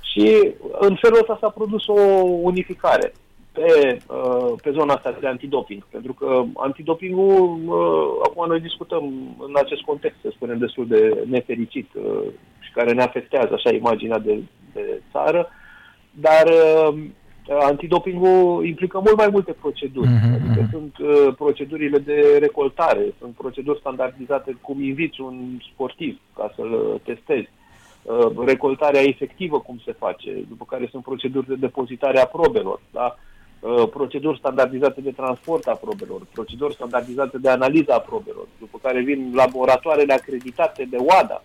Și 0.00 0.54
în 0.78 0.96
felul 1.00 1.18
ăsta 1.20 1.38
s-a 1.40 1.48
produs 1.48 1.86
o 1.86 2.00
unificare 2.50 3.12
pe, 3.58 3.98
uh, 4.06 4.52
pe 4.62 4.70
zona 4.70 4.94
asta 4.94 5.16
de 5.20 5.26
antidoping. 5.26 5.82
Pentru 5.90 6.12
că 6.12 6.44
antidopingul, 6.56 7.58
uh, 7.66 8.20
acum 8.24 8.46
noi 8.46 8.60
discutăm 8.60 9.04
în 9.38 9.52
acest 9.54 9.82
context, 9.82 10.16
să 10.22 10.28
spunem, 10.34 10.58
destul 10.58 10.86
de 10.86 11.24
nefericit 11.26 11.88
uh, 11.94 12.22
și 12.58 12.72
care 12.72 12.92
ne 12.92 13.02
afectează 13.02 13.52
așa 13.54 13.70
imaginea 13.70 14.18
de, 14.18 14.42
de 14.72 15.02
țară, 15.12 15.48
dar 16.10 16.46
antidopingul 17.60 18.66
implică 18.66 18.98
mult 18.98 19.16
mai 19.16 19.28
multe 19.30 19.52
proceduri. 19.52 20.08
Mm-hmm. 20.08 20.34
Adică 20.34 20.60
mhm. 20.60 20.70
sunt 20.70 20.98
uh, 20.98 21.34
procedurile 21.36 21.98
de 21.98 22.36
recoltare, 22.40 23.14
sunt 23.18 23.34
proceduri 23.34 23.78
standardizate 23.78 24.58
cum 24.60 24.82
inviți 24.82 25.20
un 25.20 25.58
sportiv 25.72 26.20
ca 26.36 26.52
să-l 26.56 27.00
testezi. 27.04 27.48
Uh, 28.02 28.46
recoltarea 28.46 29.00
efectivă 29.00 29.60
cum 29.60 29.80
se 29.84 29.92
face, 29.92 30.44
după 30.48 30.64
care 30.68 30.88
sunt 30.90 31.02
proceduri 31.02 31.46
de 31.46 31.54
depozitare 31.54 32.20
a 32.20 32.26
probelor, 32.26 32.80
da? 32.90 33.16
Uh, 33.60 33.88
proceduri 33.88 34.38
standardizate 34.38 35.00
de 35.00 35.10
transport 35.10 35.66
a 35.66 35.74
probelor, 35.74 36.20
proceduri 36.32 36.74
standardizate 36.74 37.38
de 37.38 37.48
analiză 37.48 37.92
a 37.92 37.98
probelor, 37.98 38.46
după 38.58 38.78
care 38.82 39.00
vin 39.00 39.32
laboratoarele 39.34 40.12
acreditate 40.12 40.84
de 40.90 40.96
OADA, 40.96 41.42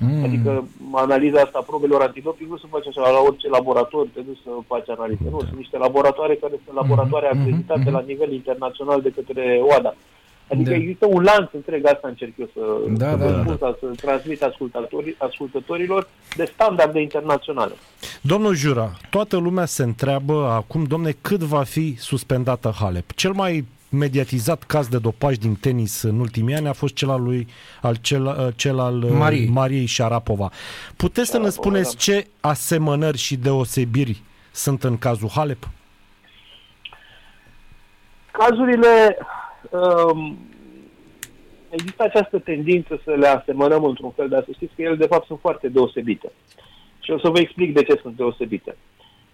Mm. 0.00 0.24
Adică 0.24 0.64
analiza 0.92 1.40
asta 1.40 1.58
a 1.58 1.70
probelor 1.70 2.02
antidoping 2.02 2.50
nu 2.50 2.56
se 2.56 2.66
face 2.70 2.88
așa 2.88 3.10
la 3.10 3.20
orice 3.20 3.48
laborator, 3.48 4.06
te 4.14 4.20
duci 4.20 4.44
să 4.44 4.50
faci 4.66 4.88
analize. 4.88 5.26
Nu, 5.30 5.40
sunt 5.40 5.56
niște 5.56 5.78
laboratoare 5.78 6.34
care 6.34 6.60
sunt 6.64 6.76
laboratoare 6.76 7.26
mm-hmm. 7.26 7.40
acreditate 7.40 7.88
mm-hmm. 7.88 7.92
la 7.92 8.00
nivel 8.00 8.32
internațional 8.32 9.00
de 9.00 9.10
către 9.10 9.60
OADA. 9.62 9.94
Adică 10.48 10.70
da. 10.70 10.76
există 10.76 11.06
un 11.06 11.22
lanț 11.22 11.48
întreg, 11.52 11.86
asta 11.86 12.08
încerc 12.08 12.32
eu 12.36 12.48
să, 12.54 12.60
da, 12.96 13.10
să, 13.10 13.16
da, 13.16 13.30
da. 13.30 13.56
Sau, 13.58 13.76
să 13.80 13.86
transmit 13.96 14.42
ascultători, 14.42 15.14
ascultătorilor 15.18 16.08
de 16.36 16.50
standarde 16.54 17.00
internaționale. 17.00 17.72
Domnul 18.20 18.54
Jura, 18.54 18.90
toată 19.10 19.36
lumea 19.36 19.64
se 19.64 19.82
întreabă 19.82 20.46
acum, 20.46 20.84
domne, 20.84 21.16
cât 21.20 21.40
va 21.40 21.62
fi 21.62 21.96
suspendată 21.98 22.74
Halep? 22.78 23.12
Cel 23.12 23.32
mai 23.32 23.64
mediatizat 23.88 24.62
caz 24.62 24.88
de 24.88 24.98
dopaj 24.98 25.36
din 25.36 25.54
tenis 25.54 26.02
în 26.02 26.20
ultimii 26.20 26.54
ani 26.54 26.68
a 26.68 26.72
fost 26.72 26.94
cel 26.94 27.10
al 27.10 27.22
lui 27.22 27.46
al 27.80 27.94
cel, 27.94 28.24
uh, 28.24 28.48
cel 28.56 28.78
al 28.78 29.02
uh, 29.02 29.10
Marie. 29.10 29.48
Mariei 29.50 29.86
Șarapova. 29.86 30.50
Puteți 30.96 31.30
Șarapova, 31.30 31.50
să 31.50 31.58
ne 31.58 31.62
spuneți 31.62 31.90
da. 31.90 31.98
ce 31.98 32.26
asemănări 32.40 33.18
și 33.18 33.36
deosebiri 33.36 34.22
sunt 34.50 34.84
în 34.84 34.98
cazul 34.98 35.28
Halep? 35.34 35.68
Cazurile 38.30 39.16
um, 39.70 40.38
există 41.68 42.02
această 42.02 42.38
tendință 42.38 43.00
să 43.04 43.10
le 43.10 43.26
asemănăm 43.26 43.84
într-un 43.84 44.10
fel, 44.10 44.28
dar 44.28 44.44
să 44.44 44.50
știți 44.54 44.74
că 44.74 44.82
ele 44.82 44.94
de 44.94 45.06
fapt 45.06 45.26
sunt 45.26 45.38
foarte 45.40 45.68
deosebite. 45.68 46.32
Și 47.00 47.10
o 47.10 47.18
să 47.18 47.28
vă 47.28 47.38
explic 47.38 47.74
de 47.74 47.82
ce 47.82 47.98
sunt 48.02 48.16
deosebite. 48.16 48.76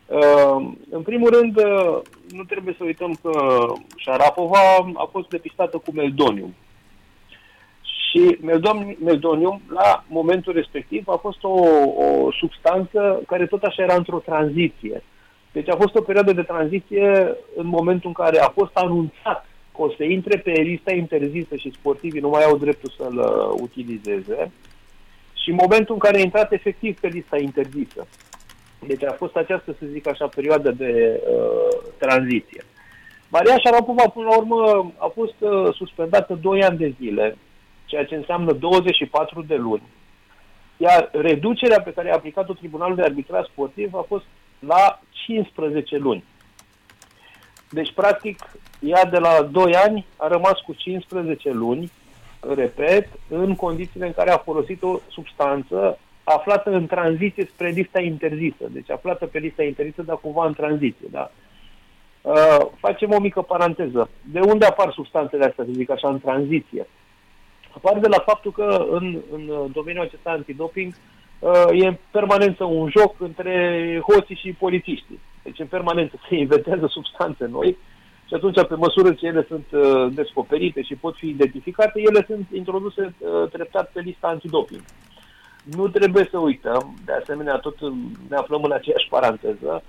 Uh, 0.07 0.73
în 0.91 1.03
primul 1.03 1.31
rând, 1.31 1.57
uh, 1.57 2.01
nu 2.29 2.43
trebuie 2.43 2.75
să 2.79 2.85
uităm 2.85 3.19
că 3.23 3.65
Șarapova 3.97 4.59
a 4.95 5.09
fost 5.11 5.29
depistată 5.29 5.77
cu 5.77 5.93
meldonium. 5.95 6.55
Și 7.83 8.39
meldonium, 9.05 9.63
la 9.69 10.05
momentul 10.09 10.53
respectiv, 10.53 11.09
a 11.09 11.17
fost 11.17 11.45
o, 11.45 11.55
o 12.05 12.33
substanță 12.33 13.23
care 13.27 13.47
tot 13.47 13.63
așa 13.63 13.83
era 13.83 13.95
într-o 13.95 14.19
tranziție. 14.19 15.03
Deci 15.53 15.69
a 15.69 15.77
fost 15.77 15.95
o 15.95 16.01
perioadă 16.01 16.33
de 16.33 16.43
tranziție 16.43 17.37
în 17.57 17.67
momentul 17.67 18.09
în 18.09 18.25
care 18.25 18.39
a 18.39 18.49
fost 18.49 18.77
anunțat 18.77 19.45
că 19.45 19.50
o 19.83 19.89
să 19.97 20.05
intre 20.05 20.39
pe 20.39 20.51
lista 20.51 20.93
interzisă 20.93 21.57
și 21.57 21.73
sportivii 21.79 22.21
nu 22.21 22.29
mai 22.29 22.45
au 22.45 22.57
dreptul 22.57 22.93
să-l 22.97 23.17
uh, 23.19 23.61
utilizeze 23.61 24.53
și 25.43 25.51
în 25.51 25.59
momentul 25.61 25.95
în 25.95 26.01
care 26.01 26.17
a 26.17 26.21
intrat 26.21 26.53
efectiv 26.53 27.01
pe 27.01 27.09
lista 27.09 27.39
interzisă. 27.39 28.07
Deci 28.87 29.05
a 29.05 29.13
fost 29.13 29.37
această, 29.37 29.77
să 29.79 29.87
zic 29.93 30.09
așa, 30.09 30.27
perioadă 30.27 30.71
de 30.71 31.21
uh, 31.35 31.91
tranziție. 31.99 32.65
Maria 33.29 33.59
Șarapova, 33.59 34.09
până 34.09 34.27
la 34.29 34.37
urmă, 34.37 34.93
a 34.97 35.11
fost 35.15 35.35
uh, 35.39 35.75
suspendată 35.75 36.35
2 36.35 36.63
ani 36.63 36.79
de 36.79 36.95
zile, 37.01 37.37
ceea 37.85 38.05
ce 38.05 38.15
înseamnă 38.15 38.53
24 38.53 39.43
de 39.43 39.55
luni. 39.55 39.83
Iar 40.77 41.11
reducerea 41.13 41.81
pe 41.81 41.93
care 41.93 42.11
a 42.11 42.15
aplicat-o 42.15 42.53
Tribunalul 42.53 42.97
de 42.97 43.03
Arbitraj 43.03 43.47
Sportiv 43.47 43.95
a 43.95 44.05
fost 44.09 44.25
la 44.59 45.01
15 45.27 45.97
luni. 45.97 46.25
Deci, 47.71 47.93
practic, 47.93 48.39
ea 48.81 49.05
de 49.05 49.19
la 49.19 49.43
2 49.43 49.75
ani 49.75 50.07
a 50.17 50.29
rămas 50.29 50.59
cu 50.61 50.73
15 50.73 51.51
luni, 51.51 51.91
repet, 52.55 53.09
în 53.29 53.55
condițiile 53.55 54.07
în 54.07 54.13
care 54.13 54.31
a 54.31 54.37
folosit 54.37 54.83
o 54.83 54.99
substanță 55.09 55.99
aflată 56.25 56.71
în 56.71 56.87
tranziție 56.87 57.49
spre 57.53 57.69
lista 57.69 58.01
interzisă. 58.01 58.65
Deci 58.71 58.91
aflată 58.91 59.27
pe 59.27 59.39
lista 59.39 59.63
interzisă, 59.63 60.03
dar 60.03 60.17
cumva 60.17 60.47
în 60.47 60.55
tranziție. 60.55 61.09
Da? 61.11 61.31
Uh, 62.23 62.67
facem 62.77 63.13
o 63.13 63.21
mică 63.21 63.43
paranteză. 63.43 64.11
De 64.23 64.41
unde 64.41 64.67
apar 64.67 64.93
substanțele 64.93 65.45
astea, 65.45 65.65
să 65.65 65.71
zic 65.73 65.91
așa, 65.91 66.09
în 66.09 66.21
tranziție? 66.21 66.87
Apar 67.77 67.99
de 67.99 68.09
la 68.09 68.19
faptul 68.19 68.53
că 68.53 68.87
în, 68.91 69.19
în 69.33 69.71
domeniul 69.73 70.05
acesta 70.05 70.31
antidoping 70.31 70.95
uh, 71.39 71.83
e 71.83 71.87
în 71.87 71.97
permanență 72.11 72.65
un 72.65 72.91
joc 72.99 73.21
între 73.21 73.99
hoții 74.09 74.37
și 74.37 74.53
polițiștii. 74.53 75.21
Deci 75.43 75.59
în 75.59 75.67
permanență 75.67 76.15
se 76.29 76.37
inventează 76.37 76.87
substanțe 76.87 77.47
noi 77.47 77.77
și 78.31 78.37
atunci, 78.37 78.67
pe 78.67 78.75
măsură 78.75 79.13
ce 79.13 79.27
ele 79.27 79.45
sunt 79.49 79.67
uh, 79.73 80.13
descoperite 80.15 80.83
și 80.83 80.95
pot 80.95 81.15
fi 81.17 81.29
identificate, 81.29 82.01
ele 82.01 82.25
sunt 82.27 82.47
introduse 82.53 83.15
uh, 83.19 83.49
treptat 83.53 83.91
pe 83.93 84.01
lista 84.01 84.27
antidoping. 84.29 84.81
Nu 85.65 85.89
trebuie 85.89 86.29
să 86.31 86.39
uităm, 86.39 86.99
de 87.05 87.13
asemenea, 87.13 87.57
tot 87.57 87.81
ne 88.29 88.37
aflăm 88.37 88.63
în 88.63 88.73
aceeași 88.73 89.09
paranteză, 89.09 89.83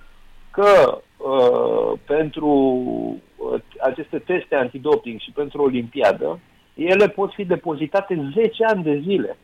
că 0.51 1.01
uh, 1.17 2.00
pentru 2.05 2.50
uh, 3.36 3.62
aceste 3.81 4.20
teste 4.20 4.55
antidoping 4.55 5.20
și 5.20 5.31
pentru 5.31 5.62
Olimpiadă, 5.62 6.39
ele 6.74 7.08
pot 7.08 7.34
fi 7.34 7.46
depozitate 7.46 8.31
10 8.34 8.63
ani 8.63 8.84
de 8.84 9.01
zile. 9.03 9.38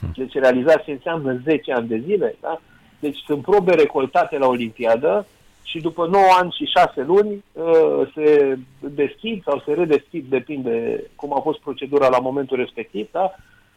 Hm. 0.00 0.12
Deci 0.16 0.32
realizați 0.32 0.90
înseamnă 0.90 1.40
10 1.44 1.72
ani 1.72 1.88
de 1.88 2.02
zile, 2.04 2.36
da? 2.40 2.60
Deci 2.98 3.18
sunt 3.26 3.42
probe 3.42 3.74
recoltate 3.74 4.38
la 4.38 4.46
Olimpiadă 4.46 5.26
și 5.62 5.80
după 5.80 6.06
9 6.06 6.24
ani 6.40 6.56
și 6.58 6.64
6 6.64 7.02
luni 7.02 7.44
uh, 7.52 8.12
se 8.14 8.58
deschid 8.80 9.42
sau 9.42 9.62
se 9.66 9.72
redeschid, 9.72 10.24
depinde 10.28 11.04
cum 11.16 11.32
a 11.36 11.40
fost 11.40 11.58
procedura 11.60 12.08
la 12.08 12.18
momentul 12.18 12.56
respectiv, 12.56 13.08
da? 13.10 13.34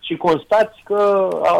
și 0.07 0.15
constați 0.15 0.81
că 0.83 1.29
a, 1.43 1.55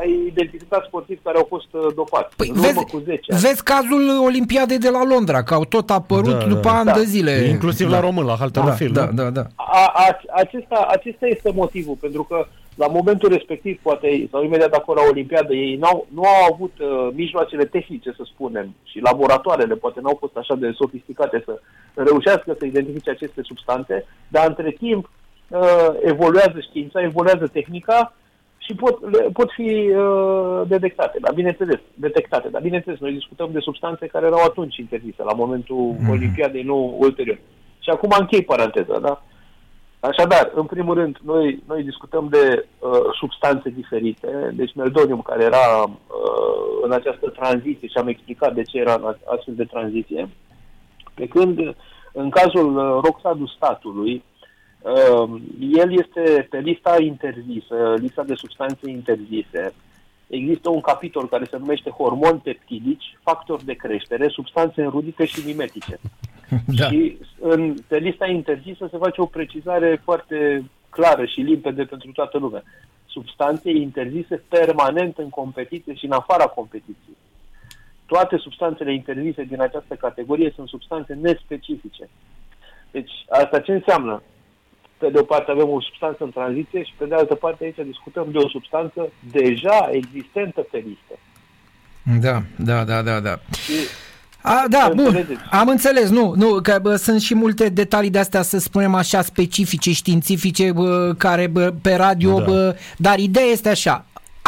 ai 0.00 0.24
identificat 0.26 0.84
sportivi 0.84 1.20
care 1.22 1.36
au 1.36 1.46
fost 1.48 1.66
uh, 1.70 1.86
dopați. 1.94 2.36
Păi 2.36 2.52
vezi, 2.54 2.84
cu 2.84 2.98
10 2.98 3.32
ani. 3.32 3.40
vezi 3.40 3.62
cazul 3.62 4.24
Olimpiadei 4.24 4.78
de 4.78 4.90
la 4.90 5.04
Londra, 5.04 5.42
că 5.42 5.54
au 5.54 5.64
tot 5.64 5.90
apărut 5.90 6.38
da, 6.38 6.46
după 6.46 6.68
da. 6.68 6.78
ani 6.78 6.86
da. 6.86 6.92
de 6.92 7.02
zile. 7.02 7.30
Inclusiv 7.30 7.88
da. 7.90 7.94
la 7.94 8.00
român, 8.00 8.24
la 8.24 8.36
halterofil. 8.38 8.92
Da, 8.92 9.04
da, 9.04 9.22
da, 9.22 9.30
da. 9.30 9.46
A, 9.54 9.92
a, 9.94 10.18
acesta, 10.34 10.86
acesta 10.90 11.26
este 11.26 11.52
motivul, 11.54 11.96
pentru 12.00 12.22
că 12.22 12.46
la 12.76 12.86
momentul 12.86 13.28
respectiv, 13.28 13.78
poate, 13.82 14.28
sau 14.30 14.44
imediat 14.44 14.72
acolo 14.72 15.00
la 15.00 15.08
Olimpiadă, 15.10 15.54
ei 15.54 15.76
n-au, 15.76 16.06
nu 16.10 16.22
au 16.22 16.52
avut 16.52 16.72
uh, 16.78 17.08
mijloacele 17.14 17.64
tehnice, 17.64 18.12
să 18.16 18.22
spunem, 18.24 18.74
și 18.84 19.00
laboratoarele 19.00 19.74
poate 19.74 20.00
n-au 20.00 20.16
fost 20.18 20.36
așa 20.36 20.54
de 20.54 20.70
sofisticate 20.76 21.42
să 21.44 21.60
reușească 21.94 22.54
să 22.58 22.64
identifice 22.64 23.10
aceste 23.10 23.42
substanțe, 23.42 24.04
dar 24.28 24.46
între 24.48 24.70
timp 24.70 25.10
uh, 25.48 25.88
evoluează 26.02 26.58
știința, 26.60 27.02
evoluează 27.02 27.46
tehnica 27.46 28.14
și 28.58 28.74
pot, 28.74 28.98
pot 29.32 29.50
fi 29.50 29.92
uh, 29.96 30.62
detectate, 30.66 31.18
dar 31.20 31.32
bineînțeles, 31.34 31.80
detectate. 31.94 32.48
Dar 32.48 32.62
bineînțeles, 32.62 32.98
noi 32.98 33.12
discutăm 33.12 33.48
de 33.52 33.58
substanțe 33.60 34.06
care 34.06 34.26
erau 34.26 34.42
atunci 34.44 34.76
interzise, 34.76 35.22
la 35.22 35.32
momentul 35.32 35.76
mm. 35.76 36.08
Olimpiadei, 36.08 36.62
nu 36.62 36.96
ulterior. 36.98 37.38
Și 37.78 37.90
acum 37.90 38.10
închei 38.18 38.42
paranteza, 38.42 38.98
da? 38.98 39.22
Așadar, 40.08 40.52
în 40.54 40.64
primul 40.64 40.94
rând, 40.94 41.16
noi, 41.24 41.62
noi 41.66 41.82
discutăm 41.82 42.28
de 42.30 42.66
uh, 42.78 42.90
substanțe 43.18 43.68
diferite, 43.68 44.52
deci 44.54 44.74
meldonium 44.74 45.20
care 45.20 45.44
era 45.44 45.82
uh, 45.82 45.92
în 46.82 46.92
această 46.92 47.28
tranziție 47.28 47.88
și 47.88 47.98
am 47.98 48.08
explicat 48.08 48.54
de 48.54 48.62
ce 48.62 48.78
era 48.78 48.94
în 48.94 49.04
astfel 49.04 49.54
de 49.54 49.64
tranziție, 49.64 50.28
pe 51.14 51.26
când 51.26 51.58
în 52.12 52.30
cazul 52.30 52.76
uh, 52.76 53.00
roxadul 53.04 53.52
statului, 53.56 54.24
Uh, 54.86 55.40
el 55.60 55.98
este 55.98 56.46
pe 56.50 56.58
lista 56.58 56.96
interzisă, 57.00 57.94
lista 57.98 58.22
de 58.22 58.34
substanțe 58.34 58.90
interzise. 58.90 59.74
Există 60.26 60.70
un 60.70 60.80
capitol 60.80 61.28
care 61.28 61.44
se 61.50 61.56
numește 61.56 61.90
hormoni 61.90 62.40
peptidici, 62.44 63.18
factori 63.22 63.64
de 63.64 63.72
creștere, 63.72 64.28
substanțe 64.28 64.82
înrudite 64.82 65.24
și 65.24 65.46
mimetice. 65.46 65.98
Da. 66.66 66.88
Și 66.88 67.18
în, 67.40 67.74
pe 67.86 67.96
lista 67.96 68.26
interzisă 68.26 68.88
se 68.90 68.96
face 68.96 69.20
o 69.20 69.26
precizare 69.26 70.00
foarte 70.04 70.64
clară 70.90 71.24
și 71.24 71.40
limpede 71.40 71.84
pentru 71.84 72.10
toată 72.12 72.38
lumea. 72.38 72.62
Substanțe 73.06 73.70
interzise 73.70 74.42
permanent 74.48 75.18
în 75.18 75.28
competiție 75.28 75.94
și 75.94 76.04
în 76.04 76.12
afara 76.12 76.44
competiției. 76.44 77.16
Toate 78.06 78.36
substanțele 78.36 78.92
interzise 78.92 79.42
din 79.42 79.60
această 79.60 79.94
categorie 79.94 80.52
sunt 80.54 80.68
substanțe 80.68 81.14
nespecifice. 81.14 82.08
Deci, 82.90 83.12
asta 83.28 83.60
ce 83.60 83.72
înseamnă? 83.72 84.22
Pe 84.98 85.10
de 85.10 85.18
o 85.18 85.22
parte 85.22 85.50
avem 85.50 85.68
o 85.68 85.80
substanță 85.80 86.24
în 86.24 86.30
tranziție 86.30 86.82
și 86.82 86.92
pe 86.98 87.04
de 87.04 87.14
altă 87.14 87.34
parte 87.34 87.64
aici 87.64 87.86
discutăm 87.86 88.26
de 88.30 88.38
o 88.38 88.48
substanță 88.48 89.12
deja 89.32 89.88
existentă 89.92 90.60
pe 90.60 90.76
listă. 90.76 91.18
Da, 92.20 92.42
da, 92.58 92.84
da, 92.84 93.02
da, 93.02 93.20
da. 93.20 93.38
Și 93.64 93.72
a, 94.46 94.64
da, 94.68 94.92
bun, 94.94 95.38
am 95.50 95.68
înțeles, 95.68 96.08
nu, 96.08 96.32
nu, 96.36 96.58
că 96.62 96.78
bă, 96.82 96.96
sunt 96.96 97.20
și 97.20 97.34
multe 97.34 97.68
detalii 97.68 98.10
de 98.10 98.18
astea, 98.18 98.42
să 98.42 98.58
spunem 98.58 98.94
așa, 98.94 99.22
specifice, 99.22 99.92
științifice, 99.92 100.72
bă, 100.72 101.14
care 101.18 101.46
bă, 101.46 101.74
pe 101.82 101.94
radio, 101.94 102.38
da. 102.38 102.44
bă, 102.44 102.76
dar 102.96 103.18
ideea 103.18 103.46
este 103.46 103.68
așa, 103.68 104.04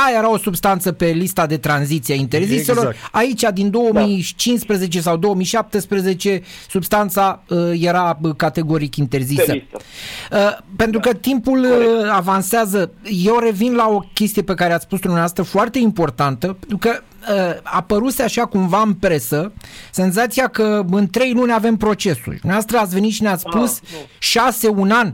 aia 0.06 0.18
era 0.18 0.30
o 0.30 0.38
substanță 0.38 0.92
pe 0.92 1.06
lista 1.06 1.46
de 1.46 1.56
tranziție 1.56 2.14
a 2.14 2.16
interziselor. 2.16 2.86
Exact. 2.86 3.14
Aici, 3.14 3.44
din 3.52 3.70
2015 3.70 4.98
da. 4.98 5.02
sau 5.02 5.16
2017, 5.16 6.42
substanța 6.70 7.42
uh, 7.48 7.58
era 7.80 8.18
uh, 8.22 8.34
categoric 8.36 8.96
interzisă. 8.96 9.52
Uh, 9.52 9.58
pentru 10.76 11.00
da. 11.00 11.08
că 11.08 11.14
timpul 11.16 11.58
uh, 11.58 12.10
avansează. 12.10 12.90
Eu 13.24 13.38
revin 13.38 13.74
la 13.74 13.88
o 13.88 14.00
chestie 14.12 14.42
pe 14.42 14.54
care 14.54 14.72
ați 14.72 14.84
spus 14.84 14.98
dumneavoastră 14.98 15.42
foarte 15.42 15.78
importantă, 15.78 16.46
pentru 16.46 16.76
că 16.76 16.90
uh, 16.90 17.60
apăruse 17.62 18.22
așa 18.22 18.46
cumva 18.46 18.82
în 18.86 18.94
presă 18.94 19.52
senzația 19.90 20.48
că 20.48 20.84
în 20.90 21.08
trei 21.10 21.32
luni 21.32 21.52
avem 21.52 21.76
procesul. 21.76 22.36
Dumneavoastră 22.40 22.78
ați 22.78 22.94
venit 22.94 23.12
și 23.12 23.22
ne-ați 23.22 23.46
ah, 23.46 23.52
spus 23.54 23.80
ah, 23.82 24.04
șase, 24.18 24.68
un 24.68 24.90
an. 24.90 25.12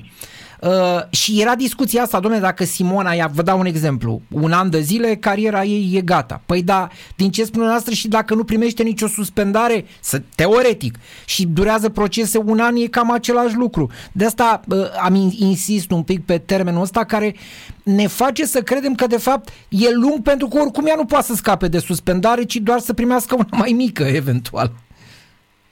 Uh, 0.65 0.71
și 1.11 1.41
era 1.41 1.55
discuția 1.55 2.03
asta, 2.03 2.21
domnule, 2.21 2.43
dacă 2.43 2.65
Simona, 2.65 3.13
ia, 3.13 3.31
vă 3.35 3.43
dau 3.43 3.59
un 3.59 3.67
exemplu, 3.67 4.23
un 4.31 4.53
an 4.53 4.71
de 4.71 4.81
zile, 4.81 5.17
cariera 5.17 5.65
ei 5.65 5.91
e 5.95 6.01
gata. 6.01 6.41
Păi 6.47 6.63
da, 6.63 6.89
din 7.17 7.31
ce 7.31 7.45
spune 7.45 7.67
noastră 7.67 7.95
și 7.95 8.09
dacă 8.09 8.35
nu 8.35 8.45
primește 8.45 8.83
nicio 8.83 9.07
suspendare, 9.07 9.85
să, 10.01 10.23
teoretic, 10.35 10.99
și 11.25 11.47
durează 11.47 11.89
procese 11.89 12.39
un 12.39 12.61
an, 12.61 12.77
e 12.77 12.87
cam 12.87 13.11
același 13.11 13.57
lucru. 13.57 13.91
De 14.13 14.25
asta 14.25 14.61
uh, 14.69 14.77
am 15.03 15.15
insist 15.39 15.91
un 15.91 16.03
pic 16.03 16.25
pe 16.25 16.39
termenul 16.39 16.83
ăsta 16.83 17.05
care 17.05 17.35
ne 17.83 18.07
face 18.07 18.45
să 18.45 18.63
credem 18.63 18.95
că 18.95 19.07
de 19.07 19.19
fapt 19.19 19.49
e 19.69 19.91
lung 19.91 20.23
pentru 20.23 20.47
că 20.49 20.59
oricum 20.59 20.87
ea 20.87 20.95
nu 20.97 21.05
poate 21.05 21.27
să 21.27 21.35
scape 21.35 21.69
de 21.69 21.79
suspendare, 21.79 22.45
ci 22.45 22.57
doar 22.57 22.79
să 22.79 22.93
primească 22.93 23.35
una 23.35 23.49
mai 23.51 23.73
mică, 23.73 24.03
eventual. 24.23 24.73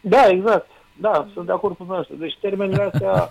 Da, 0.01 0.29
exact. 0.29 0.67
Da, 1.03 1.27
sunt 1.33 1.47
de 1.47 1.53
acord 1.53 1.77
cu 1.77 1.85
dumneavoastră. 1.85 2.17
Deci 2.19 2.39
termenele 2.41 2.91
astea 2.93 3.29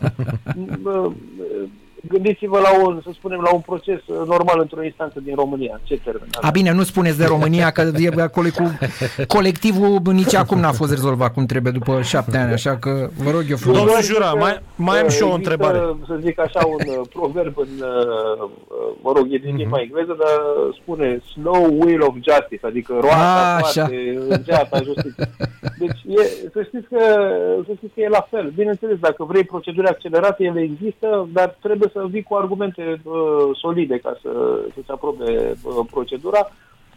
gândiți-vă 2.01 2.59
la 2.59 2.85
un, 2.85 2.99
să 3.03 3.09
spunem, 3.13 3.39
la 3.39 3.53
un 3.53 3.59
proces 3.59 3.99
normal 4.25 4.59
într-o 4.59 4.83
instanță 4.83 5.19
din 5.23 5.35
România. 5.35 5.79
Ce 5.83 5.99
termen? 6.03 6.27
A, 6.41 6.49
bine, 6.49 6.71
nu 6.71 6.83
spuneți 6.83 7.17
de 7.17 7.25
România, 7.25 7.69
că 7.71 7.91
e 7.97 8.21
acolo 8.21 8.47
cu 8.55 8.77
colectivul 9.27 10.01
nici 10.05 10.35
acum 10.35 10.59
n-a 10.59 10.71
fost 10.71 10.91
rezolvat 10.91 11.33
cum 11.33 11.45
trebuie 11.45 11.71
după 11.71 12.01
șapte 12.01 12.37
ani, 12.37 12.51
așa 12.51 12.77
că 12.77 13.09
vă 13.23 13.31
rog 13.31 13.43
eu 13.49 13.57
frumos. 13.57 13.77
Domnul 13.77 14.01
Jura, 14.01 14.33
mai, 14.33 14.59
mai 14.75 14.99
am 14.99 15.09
și 15.09 15.23
o 15.23 15.33
întrebare. 15.33 15.79
Să 16.07 16.19
zic 16.21 16.39
așa 16.39 16.61
un 16.65 16.83
uh, 16.87 17.07
proverb 17.13 17.57
în, 17.57 17.67
uh, 17.79 18.41
uh, 18.41 18.91
mă 19.01 19.11
rog, 19.15 19.25
e 19.29 19.37
din 19.37 19.55
limba 19.55 19.77
mm-hmm. 19.77 19.81
engleză, 19.81 20.15
dar 20.23 20.35
spune 20.81 21.21
slow 21.31 21.63
will 21.79 22.01
of 22.01 22.13
justice, 22.13 22.65
adică 22.65 22.93
roata 23.01 23.57
foarte 23.59 24.17
îngeata 24.29 24.77
justiție. 24.83 25.29
Deci 25.77 26.01
e, 26.19 26.21
să, 26.53 26.59
știți 26.67 26.87
că, 26.87 27.03
să 27.65 27.71
știți 27.77 27.93
că 27.93 28.01
e 28.01 28.17
la 28.19 28.27
fel. 28.29 28.51
Bineînțeles, 28.55 28.97
dacă 28.99 29.23
vrei 29.23 29.43
proceduri 29.43 29.87
accelerate, 29.87 30.43
ele 30.43 30.61
există, 30.61 31.27
dar 31.33 31.57
trebuie 31.61 31.89
să 31.93 32.05
vii 32.09 32.23
cu 32.23 32.35
argumente 32.35 33.01
uh, 33.03 33.49
solide 33.53 33.97
ca 33.97 34.17
să, 34.21 34.61
să-ți 34.73 34.91
aprobe 34.91 35.57
uh, 35.63 35.85
procedura 35.91 36.51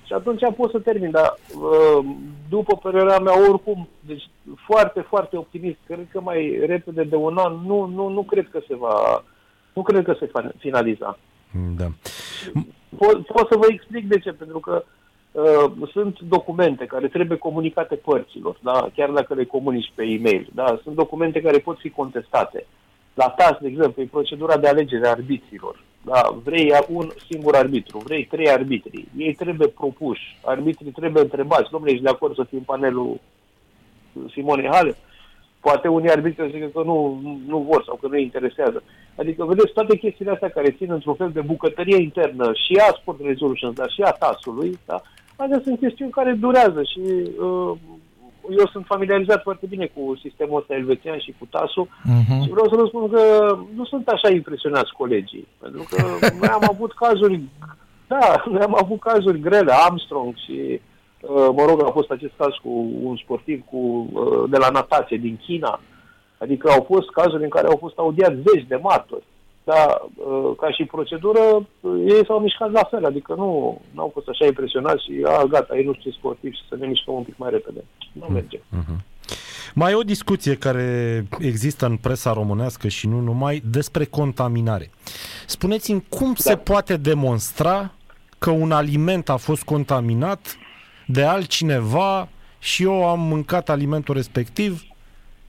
și 0.06 0.12
atunci 0.12 0.40
poți 0.56 0.72
să 0.72 0.78
termin. 0.78 1.10
Dar 1.10 1.38
uh, 1.54 2.04
după 2.48 2.76
părerea 2.76 3.18
mea, 3.18 3.48
oricum, 3.48 3.88
deci 4.00 4.28
foarte, 4.56 5.00
foarte 5.00 5.36
optimist, 5.36 5.78
cred 5.86 6.06
că 6.12 6.20
mai 6.20 6.64
repede 6.66 7.02
de 7.02 7.16
un 7.16 7.36
an, 7.36 7.52
nu, 7.66 7.84
nu, 7.84 8.08
nu 8.08 8.22
cred 8.22 8.48
că 8.50 8.60
se 8.68 8.76
va, 8.76 9.24
nu 9.72 9.82
cred 9.82 10.04
că 10.04 10.16
se 10.18 10.30
va 10.32 10.50
finaliza. 10.58 11.18
Da. 11.76 11.86
Po- 12.96 13.26
pot 13.32 13.48
să 13.50 13.56
vă 13.56 13.66
explic 13.68 14.08
de 14.08 14.18
ce, 14.18 14.32
pentru 14.32 14.58
că 14.58 14.84
uh, 15.32 15.88
sunt 15.92 16.20
documente 16.20 16.84
care 16.84 17.08
trebuie 17.08 17.38
comunicate 17.38 17.94
părților, 17.94 18.58
da? 18.62 18.90
chiar 18.94 19.10
dacă 19.10 19.34
le 19.34 19.44
comunici 19.44 19.92
pe 19.94 20.04
e-mail. 20.04 20.48
Da? 20.54 20.80
Sunt 20.82 20.94
documente 20.94 21.40
care 21.40 21.58
pot 21.58 21.78
fi 21.78 21.90
contestate. 21.90 22.66
La 23.14 23.29
TAS, 23.29 23.59
de 23.61 23.68
exemplu, 23.68 24.03
e 24.03 24.07
procedura 24.07 24.57
de 24.57 24.68
alegere 24.68 25.07
a 25.07 25.11
arbitrilor. 25.11 25.83
Da, 26.05 26.37
vrei 26.42 26.72
un 26.88 27.11
singur 27.31 27.55
arbitru, 27.55 27.98
vrei 27.98 28.24
trei 28.24 28.50
arbitri, 28.50 29.05
ei 29.16 29.35
trebuie 29.35 29.68
propuși, 29.68 30.38
arbitrii 30.44 30.90
trebuie 30.90 31.22
întrebați, 31.22 31.70
domnule, 31.70 31.92
ești 31.92 32.05
de 32.05 32.11
acord 32.11 32.35
să 32.35 32.44
fii 32.44 32.59
în 32.59 32.64
panelul 32.64 33.20
Simone 34.31 34.68
Hale? 34.70 34.96
Poate 35.61 35.88
unii 35.88 36.11
arbitri 36.11 36.50
zic 36.50 36.72
că 36.72 36.83
nu, 36.83 37.20
nu 37.46 37.59
vor 37.59 37.83
sau 37.87 37.94
că 37.94 38.07
nu 38.07 38.14
îi 38.14 38.22
interesează. 38.22 38.83
Adică, 39.16 39.44
vedeți, 39.44 39.72
toate 39.72 39.96
chestiile 39.96 40.31
astea 40.31 40.48
care 40.48 40.70
țin 40.70 40.90
într-un 40.90 41.14
fel 41.14 41.31
de 41.31 41.40
bucătărie 41.40 42.03
internă 42.03 42.53
și 42.55 42.77
a 42.77 42.96
Sport 43.00 43.20
Resolutions, 43.22 43.74
dar 43.74 43.90
și 43.90 44.03
a 44.03 44.11
TAS-ului, 44.11 44.79
da? 44.87 45.03
Astea 45.37 45.61
sunt 45.64 45.79
chestiuni 45.79 46.11
care 46.11 46.33
durează 46.33 46.83
și 46.83 47.00
uh, 47.00 47.72
eu 48.50 48.66
sunt 48.72 48.85
familiarizat 48.87 49.42
foarte 49.42 49.66
bine 49.66 49.87
cu 49.87 50.18
sistemul 50.20 50.61
ăsta 50.61 50.74
elvețian 50.74 51.18
și 51.18 51.35
cu 51.38 51.46
TASU 51.50 51.88
uh-huh. 51.88 52.42
și 52.42 52.50
vreau 52.50 52.68
să 52.68 52.76
vă 52.76 52.87
spun 52.87 53.11
că 53.11 53.22
nu 53.74 53.85
sunt 53.85 54.09
așa 54.09 54.30
impresionați 54.30 54.92
colegii. 54.92 55.48
Pentru 55.61 55.87
că 55.90 56.02
noi 56.40 56.48
am 56.48 56.66
avut 56.70 56.92
cazuri, 56.92 57.40
da, 58.07 58.42
noi 58.50 58.61
am 58.61 58.76
avut 58.83 59.00
cazuri 59.00 59.40
grele, 59.40 59.72
Armstrong 59.72 60.35
și, 60.37 60.80
uh, 61.20 61.48
mă 61.57 61.64
rog, 61.68 61.83
a 61.83 61.90
fost 61.90 62.11
acest 62.11 62.33
caz 62.37 62.52
cu 62.62 62.70
un 63.02 63.16
sportiv 63.16 63.64
cu, 63.70 64.09
uh, 64.12 64.50
de 64.50 64.57
la 64.57 64.68
natație 64.68 65.16
din 65.16 65.38
China. 65.46 65.80
Adică 66.38 66.70
au 66.70 66.83
fost 66.83 67.11
cazuri 67.11 67.42
în 67.42 67.48
care 67.48 67.66
au 67.66 67.76
fost 67.76 67.98
audiați 67.98 68.42
zeci 68.52 68.66
de 68.68 68.76
martori. 68.76 69.24
Dar, 69.64 70.03
uh, 70.14 70.53
ca 70.57 70.70
și 70.70 70.85
procedură, 70.85 71.66
ei 72.07 72.24
s-au 72.27 72.40
mișcat 72.40 72.70
la 72.70 72.85
fel, 72.85 73.05
adică 73.05 73.35
nu 73.35 73.81
au 73.94 74.11
fost 74.12 74.29
așa 74.29 74.44
impresionați 74.46 75.05
și, 75.05 75.22
a, 75.24 75.44
gata, 75.44 75.77
ei 75.77 75.85
nu 75.85 75.94
știu 75.94 76.11
sportiv 76.11 76.53
și 76.53 76.68
să 76.68 76.77
ne 76.77 76.87
mișcăm 76.87 77.14
un 77.14 77.22
pic 77.22 77.37
mai 77.37 77.50
repede. 77.50 77.85
Nu 78.12 78.27
merge. 78.27 78.59
Mm-hmm. 78.59 79.12
Mai 79.74 79.92
e 79.92 79.94
o 79.94 80.03
discuție 80.03 80.55
care 80.55 81.27
există 81.38 81.87
în 81.87 81.96
presa 81.96 82.33
românească 82.33 82.88
și 82.88 83.07
nu 83.07 83.20
numai 83.20 83.62
despre 83.70 84.05
contaminare. 84.05 84.90
Spuneți-mi 85.46 86.05
cum 86.09 86.27
da. 86.27 86.35
se 86.37 86.57
poate 86.57 86.96
demonstra 86.96 87.92
că 88.38 88.50
un 88.50 88.72
aliment 88.72 89.29
a 89.29 89.37
fost 89.37 89.62
contaminat 89.62 90.57
de 91.07 91.22
altcineva 91.22 92.29
și 92.59 92.83
eu 92.83 93.09
am 93.09 93.20
mâncat 93.20 93.68
alimentul 93.68 94.14
respectiv 94.14 94.83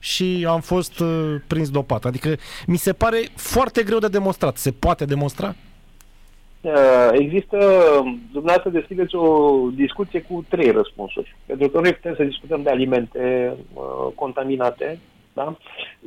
și 0.06 0.46
am 0.48 0.60
fost 0.60 0.98
uh, 1.00 1.34
prins 1.46 1.70
dopat. 1.70 2.04
Adică 2.04 2.28
mi 2.66 2.76
se 2.76 2.92
pare 2.92 3.18
foarte 3.34 3.82
greu 3.82 3.98
de 3.98 4.08
demonstrat. 4.08 4.56
Se 4.56 4.70
poate 4.70 5.04
demonstra? 5.04 5.54
Uh, 6.60 7.08
există, 7.12 7.58
dumneavoastră 8.32 8.70
deschideți 8.70 9.14
o 9.14 9.58
discuție 9.74 10.20
cu 10.22 10.44
trei 10.48 10.70
răspunsuri. 10.70 11.36
Pentru 11.46 11.68
că 11.68 11.80
noi 11.80 11.92
putem 11.92 12.14
să 12.14 12.24
discutăm 12.24 12.62
de 12.62 12.70
alimente 12.70 13.54
uh, 13.74 14.12
contaminate, 14.14 14.98
da? 15.32 15.56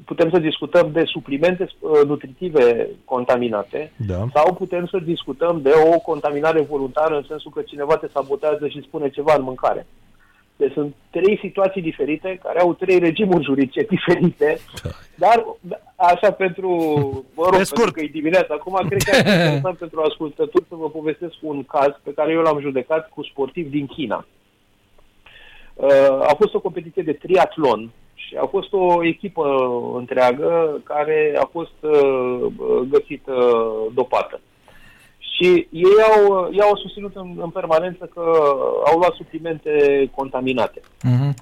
putem 0.05 0.29
să 0.29 0.39
discutăm 0.39 0.89
de 0.91 1.03
suplimente 1.05 1.69
uh, 1.79 2.01
nutritive 2.05 2.87
contaminate 3.05 3.91
da. 4.07 4.25
sau 4.33 4.53
putem 4.53 4.87
să 4.87 4.99
discutăm 5.03 5.59
de 5.61 5.71
o 5.93 5.99
contaminare 5.99 6.61
voluntară 6.61 7.15
în 7.15 7.25
sensul 7.27 7.51
că 7.51 7.61
cineva 7.61 7.97
te 7.97 8.07
sabotează 8.13 8.67
și 8.67 8.81
spune 8.81 9.09
ceva 9.09 9.33
în 9.37 9.43
mâncare. 9.43 9.87
Deci 10.59 10.71
sunt 10.71 10.95
trei 11.09 11.37
situații 11.41 11.81
diferite, 11.81 12.39
care 12.43 12.59
au 12.59 12.73
trei 12.73 12.99
regimuri 12.99 13.43
juridice 13.43 13.81
diferite, 13.81 14.59
da. 14.83 14.89
dar 15.15 15.45
așa 15.95 16.31
pentru, 16.31 16.69
mă 17.35 17.43
rog, 17.43 17.67
pentru 17.67 17.91
că 17.91 18.01
e 18.01 18.07
dimineața, 18.07 18.53
acum 18.53 18.87
cred 18.87 19.03
că 19.03 19.15
e 19.15 19.17
interesant 19.17 19.77
pentru 19.83 20.01
ascultători 20.01 20.65
să 20.69 20.75
vă 20.75 20.89
povestesc 20.89 21.33
un 21.41 21.63
caz 21.63 21.93
pe 22.03 22.13
care 22.13 22.31
eu 22.31 22.41
l-am 22.41 22.59
judecat 22.59 23.09
cu 23.09 23.23
sportiv 23.23 23.69
din 23.69 23.85
China. 23.85 24.25
Uh, 25.73 26.19
a 26.21 26.35
fost 26.37 26.53
o 26.53 26.59
competiție 26.59 27.03
de 27.03 27.13
triatlon 27.13 27.89
și 28.13 28.35
a 28.35 28.45
fost 28.45 28.73
o 28.73 29.03
echipă 29.05 29.45
întreagă 29.95 30.81
care 30.83 31.35
a 31.41 31.45
fost 31.51 31.77
uh, 31.81 32.45
găsită 32.89 33.33
dopată. 33.93 34.41
Și 35.39 35.67
ei 35.71 36.01
au, 36.15 36.49
ei 36.51 36.61
au 36.61 36.75
susținut 36.75 37.15
în, 37.15 37.37
în 37.41 37.49
permanență 37.49 38.09
că 38.13 38.21
au 38.91 38.97
luat 38.99 39.13
suplimente 39.13 39.71
contaminate. 40.15 40.79
Uh-huh. 40.79 41.33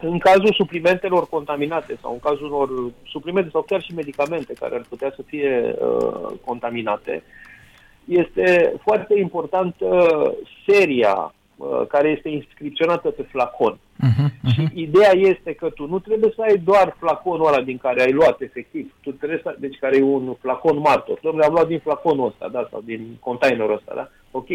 În 0.00 0.18
cazul 0.18 0.54
suplimentelor 0.56 1.28
contaminate 1.28 1.98
sau 2.00 2.12
în 2.12 2.18
cazul 2.18 2.52
unor 2.52 2.92
suplimente 3.06 3.48
sau 3.52 3.62
chiar 3.62 3.82
și 3.82 3.94
medicamente 3.94 4.52
care 4.52 4.74
ar 4.74 4.84
putea 4.88 5.12
să 5.16 5.22
fie 5.26 5.74
uh, 5.78 6.30
contaminate, 6.44 7.22
este 8.04 8.74
foarte 8.82 9.18
importantă 9.18 10.10
seria 10.66 11.34
Uh, 11.56 11.86
care 11.88 12.08
este 12.08 12.28
inscripționată 12.28 13.10
pe 13.10 13.22
flacon. 13.22 13.78
Uh-huh, 13.96 14.28
uh-huh. 14.28 14.52
Și 14.52 14.68
ideea 14.74 15.12
este 15.14 15.54
că 15.54 15.70
tu 15.70 15.86
nu 15.86 15.98
trebuie 15.98 16.32
să 16.36 16.42
ai 16.42 16.56
doar 16.58 16.96
flaconul 16.98 17.46
ăla 17.46 17.60
din 17.60 17.78
care 17.78 18.02
ai 18.02 18.12
luat 18.12 18.40
efectiv, 18.40 18.94
tu 19.02 19.10
trebuie 19.12 19.40
să, 19.42 19.56
deci 19.58 19.78
care 19.78 19.96
e 19.96 20.02
un 20.02 20.34
flacon 20.40 20.78
martor. 20.78 21.18
Domnule, 21.22 21.44
am 21.44 21.52
luat 21.52 21.66
din 21.66 21.78
flaconul 21.78 22.26
ăsta, 22.26 22.48
da, 22.48 22.68
sau 22.70 22.82
din 22.84 23.16
containerul 23.20 23.74
ăsta, 23.74 23.92
da? 23.94 24.08
Ok. 24.30 24.48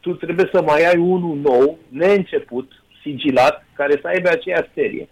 Tu 0.00 0.14
trebuie 0.14 0.48
să 0.52 0.62
mai 0.62 0.84
ai 0.84 0.98
unul 0.98 1.36
nou, 1.36 1.78
neînceput, 1.88 2.72
sigilat, 3.02 3.66
care 3.74 3.98
să 4.00 4.06
aibă 4.06 4.28
aceeași 4.28 4.70
serie. 4.74 5.08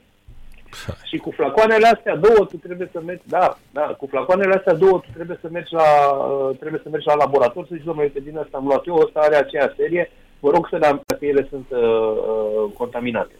Și 1.05 1.16
cu 1.16 1.31
flacoanele 1.31 1.87
astea 1.87 2.16
două 2.16 2.46
tu 2.46 2.57
trebuie 2.57 2.88
să 2.92 3.01
mergi, 3.01 3.22
da, 3.25 3.59
da, 3.72 3.83
cu 3.83 4.07
flacoanele 4.07 4.55
astea 4.55 4.75
două 4.75 4.99
tu 4.99 5.09
trebuie 5.14 5.38
să 5.40 5.49
mergi 5.53 5.75
la, 5.75 6.12
uh, 6.12 6.57
trebuie 6.59 6.81
să 6.83 6.88
mergi 6.88 7.07
la 7.07 7.14
laborator 7.14 7.66
să 7.66 7.75
zici, 7.75 7.85
domnule, 7.85 8.07
uite, 8.07 8.29
din 8.31 8.38
asta 8.38 8.57
am 8.57 8.66
luat 8.66 8.87
eu, 8.87 9.03
ăsta 9.05 9.20
are 9.20 9.37
aceeași 9.37 9.75
serie, 9.77 10.11
vă 10.40 10.51
rog 10.51 10.68
să 10.70 10.79
ne 10.79 10.99
dacă 11.07 11.25
ele 11.25 11.46
sunt 11.51 11.66
uh, 11.70 11.81
uh, 11.81 12.72
contaminate. 12.79 13.35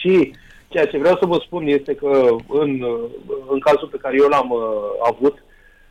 Și 0.00 0.32
ceea 0.68 0.86
ce 0.86 0.98
vreau 0.98 1.16
să 1.20 1.26
vă 1.26 1.38
spun 1.44 1.66
este 1.66 1.94
că 1.94 2.36
în, 2.48 2.80
uh, 2.80 3.04
în 3.50 3.58
cazul 3.58 3.88
pe 3.88 3.96
care 3.96 4.16
eu 4.16 4.28
l-am 4.28 4.50
uh, 4.50 4.60
avut, 5.10 5.44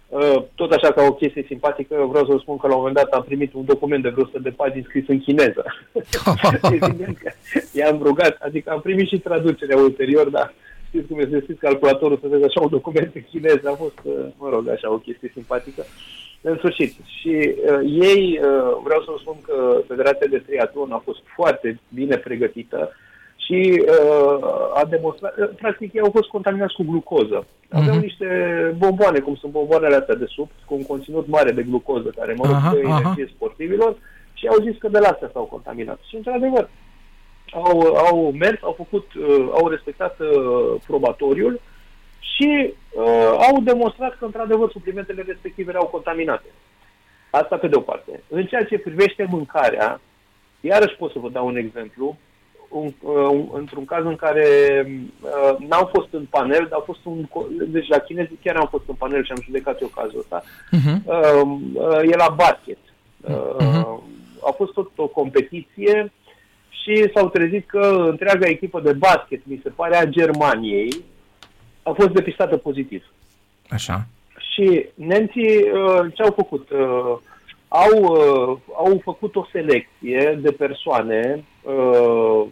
uh, 0.09 0.43
tot 0.55 0.71
așa 0.71 0.91
ca 0.91 1.01
o 1.03 1.13
chestie 1.13 1.43
simpatică, 1.47 1.95
vreau 2.09 2.25
să 2.25 2.31
vă 2.31 2.37
spun 2.37 2.57
că 2.57 2.67
la 2.67 2.73
un 2.73 2.79
moment 2.79 2.95
dat 2.95 3.09
am 3.09 3.23
primit 3.23 3.53
un 3.53 3.65
document 3.65 4.03
de 4.03 4.09
vreo 4.09 4.23
100 4.23 4.39
de 4.39 4.49
pagini 4.49 4.87
scris 4.87 5.07
în 5.07 5.19
chineză. 5.19 5.65
Evident 6.81 7.17
că 7.17 7.31
i-am 7.73 7.99
rugat, 8.03 8.37
adică 8.39 8.71
am 8.71 8.81
primit 8.81 9.07
și 9.07 9.19
traducerea 9.19 9.77
ulterior, 9.77 10.29
dar 10.29 10.53
știți 10.87 11.07
cum 11.07 11.19
este, 11.19 11.39
știți 11.39 11.59
calculatorul 11.59 12.19
să 12.21 12.27
vezi 12.27 12.43
așa 12.43 12.61
un 12.61 12.69
document 12.69 13.15
în 13.15 13.23
chineză, 13.29 13.69
a 13.69 13.75
fost, 13.75 13.99
uh, 14.03 14.25
mă 14.37 14.49
rog, 14.49 14.67
așa 14.67 14.91
o 14.91 14.97
chestie 14.97 15.31
simpatică. 15.33 15.85
În 16.41 16.57
sfârșit, 16.57 16.93
și 17.19 17.33
uh, 17.71 17.79
ei, 17.83 18.39
uh, 18.43 18.77
vreau 18.83 19.01
să 19.01 19.09
vă 19.11 19.17
spun 19.19 19.37
că 19.41 19.81
Federația 19.87 20.27
de 20.29 20.37
Triatlon 20.37 20.91
a 20.91 21.01
fost 21.05 21.19
foarte 21.35 21.79
bine 21.89 22.17
pregătită 22.17 22.91
și 23.47 23.83
uh, 23.87 24.37
a 24.73 24.85
demonstrat, 24.89 25.37
uh, 25.37 25.49
practic 25.55 25.93
ei 25.93 26.01
au 26.01 26.11
fost 26.11 26.27
contaminați 26.27 26.73
cu 26.73 26.83
glucoză. 26.83 27.45
Aveau 27.69 27.97
uh-huh. 27.97 28.01
niște 28.01 28.27
bomboane, 28.77 29.19
cum 29.19 29.35
sunt 29.35 29.51
bomboanele 29.51 29.95
astea 29.95 30.15
de 30.15 30.25
sub, 30.25 30.49
cu 30.65 30.73
un 30.73 30.85
conținut 30.85 31.27
mare 31.27 31.51
de 31.51 31.63
glucoză, 31.63 32.09
care 32.09 32.33
mă 32.33 32.45
rog, 32.45 32.55
uh-huh, 32.55 32.83
energie 32.83 33.31
sportivilor, 33.35 33.97
și 34.33 34.47
au 34.47 34.59
zis 34.63 34.77
că 34.77 34.87
de 34.87 34.99
la 34.99 35.07
astea 35.07 35.29
s-au 35.33 35.43
contaminat. 35.43 35.99
Și 36.07 36.15
într-adevăr, 36.15 36.69
au, 37.53 37.79
au 37.95 38.31
mers, 38.31 38.61
au 38.61 38.73
făcut, 38.77 39.13
uh, 39.13 39.47
au 39.51 39.67
respectat 39.67 40.19
uh, 40.19 40.81
probatoriul 40.87 41.61
și 42.19 42.73
uh, 42.91 43.31
au 43.51 43.61
demonstrat 43.61 44.17
că, 44.17 44.25
într-adevăr, 44.25 44.71
suplimentele 44.71 45.23
respective 45.27 45.69
erau 45.69 45.85
contaminate. 45.85 46.49
Asta 47.29 47.57
pe 47.57 47.67
de-o 47.67 47.79
parte. 47.79 48.23
În 48.29 48.45
ceea 48.45 48.65
ce 48.65 48.77
privește 48.77 49.27
mâncarea, 49.29 50.01
iarăși 50.61 50.95
pot 50.95 51.11
să 51.11 51.19
vă 51.19 51.29
dau 51.29 51.45
un 51.47 51.55
exemplu, 51.55 52.17
un, 52.69 52.91
uh, 53.01 53.45
într-un 53.53 53.85
caz 53.85 54.05
în 54.05 54.15
care 54.15 54.45
uh, 55.21 55.67
n-au 55.67 55.89
fost 55.93 56.07
în 56.11 56.25
panel, 56.29 56.65
dar 56.69 56.71
au 56.71 56.83
fost 56.85 56.99
un... 57.03 57.27
Deci 57.67 57.87
la 57.87 57.97
chinezi 57.97 58.31
chiar 58.43 58.55
am 58.55 58.67
fost 58.71 58.83
în 58.87 58.95
panel 58.95 59.23
și 59.25 59.31
am 59.31 59.41
judecat 59.43 59.81
eu 59.81 59.87
cazul 59.87 60.19
ăsta. 60.19 60.43
Uh-huh. 60.43 61.03
Uh, 61.05 61.57
uh, 61.73 62.11
e 62.11 62.15
la 62.15 62.35
basket. 62.35 62.77
Uh, 63.21 63.55
uh-huh. 63.55 64.01
A 64.47 64.51
fost 64.55 64.73
tot 64.73 64.89
o 64.95 65.07
competiție 65.07 66.11
și 66.69 67.11
s-au 67.13 67.29
trezit 67.29 67.67
că 67.67 68.05
întreaga 68.09 68.47
echipă 68.47 68.79
de 68.79 68.93
basket, 68.93 69.41
mi 69.43 69.59
se 69.63 69.69
pare, 69.69 69.95
a 69.95 70.05
Germaniei, 70.05 71.03
a 71.83 71.91
fost 71.91 72.09
depistată 72.09 72.57
pozitiv. 72.57 73.03
Așa. 73.69 74.05
Și 74.53 74.85
nemții 74.95 75.57
uh, 75.57 76.13
ce 76.13 76.21
au 76.21 76.31
făcut? 76.35 76.69
Uh, 76.69 77.17
au, 77.67 78.01
uh, 78.03 78.57
au 78.75 79.01
făcut 79.03 79.35
o 79.35 79.47
selecție 79.51 80.39
de 80.41 80.51
persoane, 80.51 81.43
uh, 81.61 82.45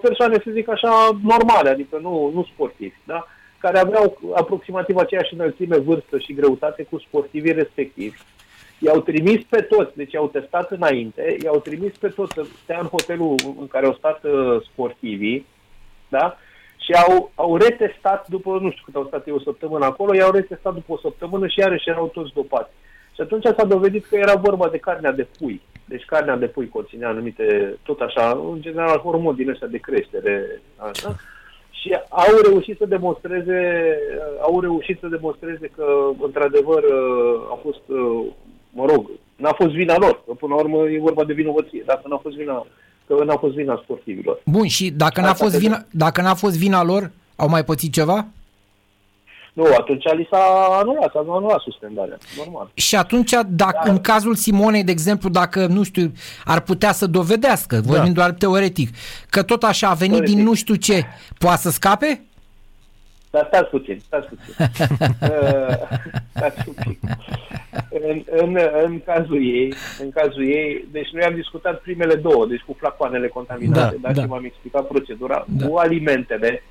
persoane, 0.00 0.34
să 0.44 0.50
zic 0.52 0.68
așa, 0.68 1.18
normale, 1.22 1.68
adică 1.68 1.98
nu, 2.00 2.30
nu 2.34 2.48
sportivi, 2.52 2.96
da? 3.04 3.26
care 3.58 3.78
aveau 3.78 4.18
aproximativ 4.34 4.96
aceeași 4.96 5.34
înălțime, 5.34 5.76
vârstă 5.76 6.18
și 6.18 6.34
greutate 6.34 6.82
cu 6.82 6.98
sportivii 6.98 7.52
respectivi. 7.52 8.16
I-au 8.78 9.00
trimis 9.00 9.44
pe 9.48 9.60
toți, 9.60 9.96
deci 9.96 10.12
i-au 10.12 10.28
testat 10.28 10.70
înainte, 10.70 11.36
i-au 11.44 11.60
trimis 11.60 11.96
pe 11.96 12.08
toți 12.08 12.32
să 12.34 12.46
stea 12.62 12.78
în 12.80 12.86
hotelul 12.86 13.34
în 13.60 13.66
care 13.66 13.86
au 13.86 13.94
stat 13.94 14.24
uh, 14.24 14.62
sportivii, 14.72 15.46
da? 16.08 16.36
și 16.84 16.92
au, 16.92 17.30
au 17.34 17.56
retestat 17.56 18.28
după, 18.28 18.58
nu 18.60 18.70
știu 18.70 18.82
cât 18.84 18.94
au 18.94 19.06
stat 19.06 19.28
eu 19.28 19.34
o 19.34 19.40
săptămână 19.40 19.84
acolo, 19.84 20.14
i-au 20.14 20.30
retestat 20.30 20.74
după 20.74 20.92
o 20.92 20.98
săptămână 20.98 21.46
și 21.46 21.58
iarăși 21.58 21.88
erau 21.88 22.06
toți 22.06 22.32
dopați. 22.32 22.70
Și 23.14 23.20
atunci 23.20 23.44
s-a 23.44 23.64
dovedit 23.64 24.06
că 24.06 24.16
era 24.16 24.34
vorba 24.34 24.68
de 24.68 24.78
carnea 24.78 25.12
de 25.12 25.26
pui. 25.38 25.60
Deci 25.84 26.04
carnea 26.04 26.36
de 26.36 26.46
pui 26.46 26.68
conținea 26.68 27.08
anumite, 27.08 27.76
tot 27.82 28.00
așa, 28.00 28.40
în 28.52 28.60
general, 28.60 28.98
hormoni 28.98 29.36
din 29.36 29.48
ăștia 29.48 29.66
de 29.66 29.78
creștere. 29.78 30.60
Așa. 30.76 31.16
Și 31.70 31.96
au 32.08 32.40
reușit 32.44 32.76
să 32.78 32.86
demonstreze, 32.86 33.58
au 34.40 34.60
reușit 34.60 34.98
să 35.00 35.06
demonstreze 35.06 35.70
că, 35.76 35.84
într-adevăr, 36.20 36.82
a 37.50 37.58
fost, 37.62 37.82
mă 38.70 38.86
rog, 38.86 39.10
n-a 39.36 39.52
fost 39.52 39.70
vina 39.70 39.96
lor. 39.98 40.22
Că, 40.26 40.32
până 40.32 40.54
la 40.54 40.60
urmă, 40.60 40.88
e 40.88 40.98
vorba 40.98 41.24
de 41.24 41.32
vinovăție. 41.32 41.82
Dacă 41.86 42.02
n-a 42.08 42.16
fost 42.16 42.36
vina, 42.36 42.66
că 43.06 43.24
n-a 43.24 43.36
fost 43.36 43.54
vina 43.54 43.80
sportivilor. 43.82 44.40
Bun, 44.44 44.66
și 44.66 44.90
dacă 44.90 45.20
n-a, 45.20 45.34
fost 45.34 45.58
vina, 45.58 45.84
dacă 45.90 46.20
n-a 46.20 46.34
fost 46.34 46.58
vina 46.58 46.82
lor, 46.82 47.10
au 47.36 47.48
mai 47.48 47.64
pățit 47.64 47.92
ceva? 47.92 48.26
Nu, 49.52 49.64
atunci 49.64 50.04
li 50.16 50.28
s-a 50.30 50.76
anulat, 50.80 51.10
s-a 51.12 51.18
anulat 51.18 51.60
suspendarea, 51.60 52.18
normal. 52.36 52.70
Și 52.74 52.96
atunci, 52.96 53.30
dacă, 53.48 53.80
da. 53.84 53.90
în 53.90 54.00
cazul 54.00 54.34
Simonei, 54.34 54.84
de 54.84 54.90
exemplu, 54.90 55.28
dacă, 55.28 55.66
nu 55.66 55.82
știu, 55.82 56.12
ar 56.44 56.60
putea 56.60 56.92
să 56.92 57.06
dovedească, 57.06 57.74
da. 57.74 57.92
vorbim 57.92 58.12
doar 58.12 58.30
teoretic, 58.30 58.88
că 59.30 59.42
tot 59.42 59.62
așa 59.62 59.88
a 59.88 59.94
venit 59.94 60.12
teoretic. 60.14 60.36
din 60.36 60.44
nu 60.44 60.54
știu 60.54 60.74
ce, 60.74 61.04
poate 61.38 61.60
să 61.60 61.70
scape? 61.70 62.22
Dar 63.30 63.46
stați 63.48 63.70
puțin, 63.70 64.00
stați 64.06 64.28
puțin. 64.28 64.54
uh, 64.58 65.76
stați 66.36 66.64
puțin. 66.64 66.98
În, 68.08 68.22
în, 68.26 68.58
în, 68.82 69.00
cazul 69.04 69.44
ei, 69.44 69.74
în 70.00 70.10
cazul 70.10 70.44
ei, 70.48 70.88
deci 70.90 71.08
noi 71.12 71.24
am 71.24 71.34
discutat 71.34 71.80
primele 71.80 72.14
două, 72.14 72.46
deci 72.46 72.60
cu 72.66 72.76
flacoanele 72.78 73.28
contaminate, 73.28 73.96
da, 74.00 74.00
dar 74.00 74.12
da. 74.12 74.20
și 74.20 74.26
v-am 74.26 74.44
explicat 74.44 74.86
procedura, 74.86 75.44
da. 75.48 75.66
cu 75.66 75.76
alimentele, 75.76 76.62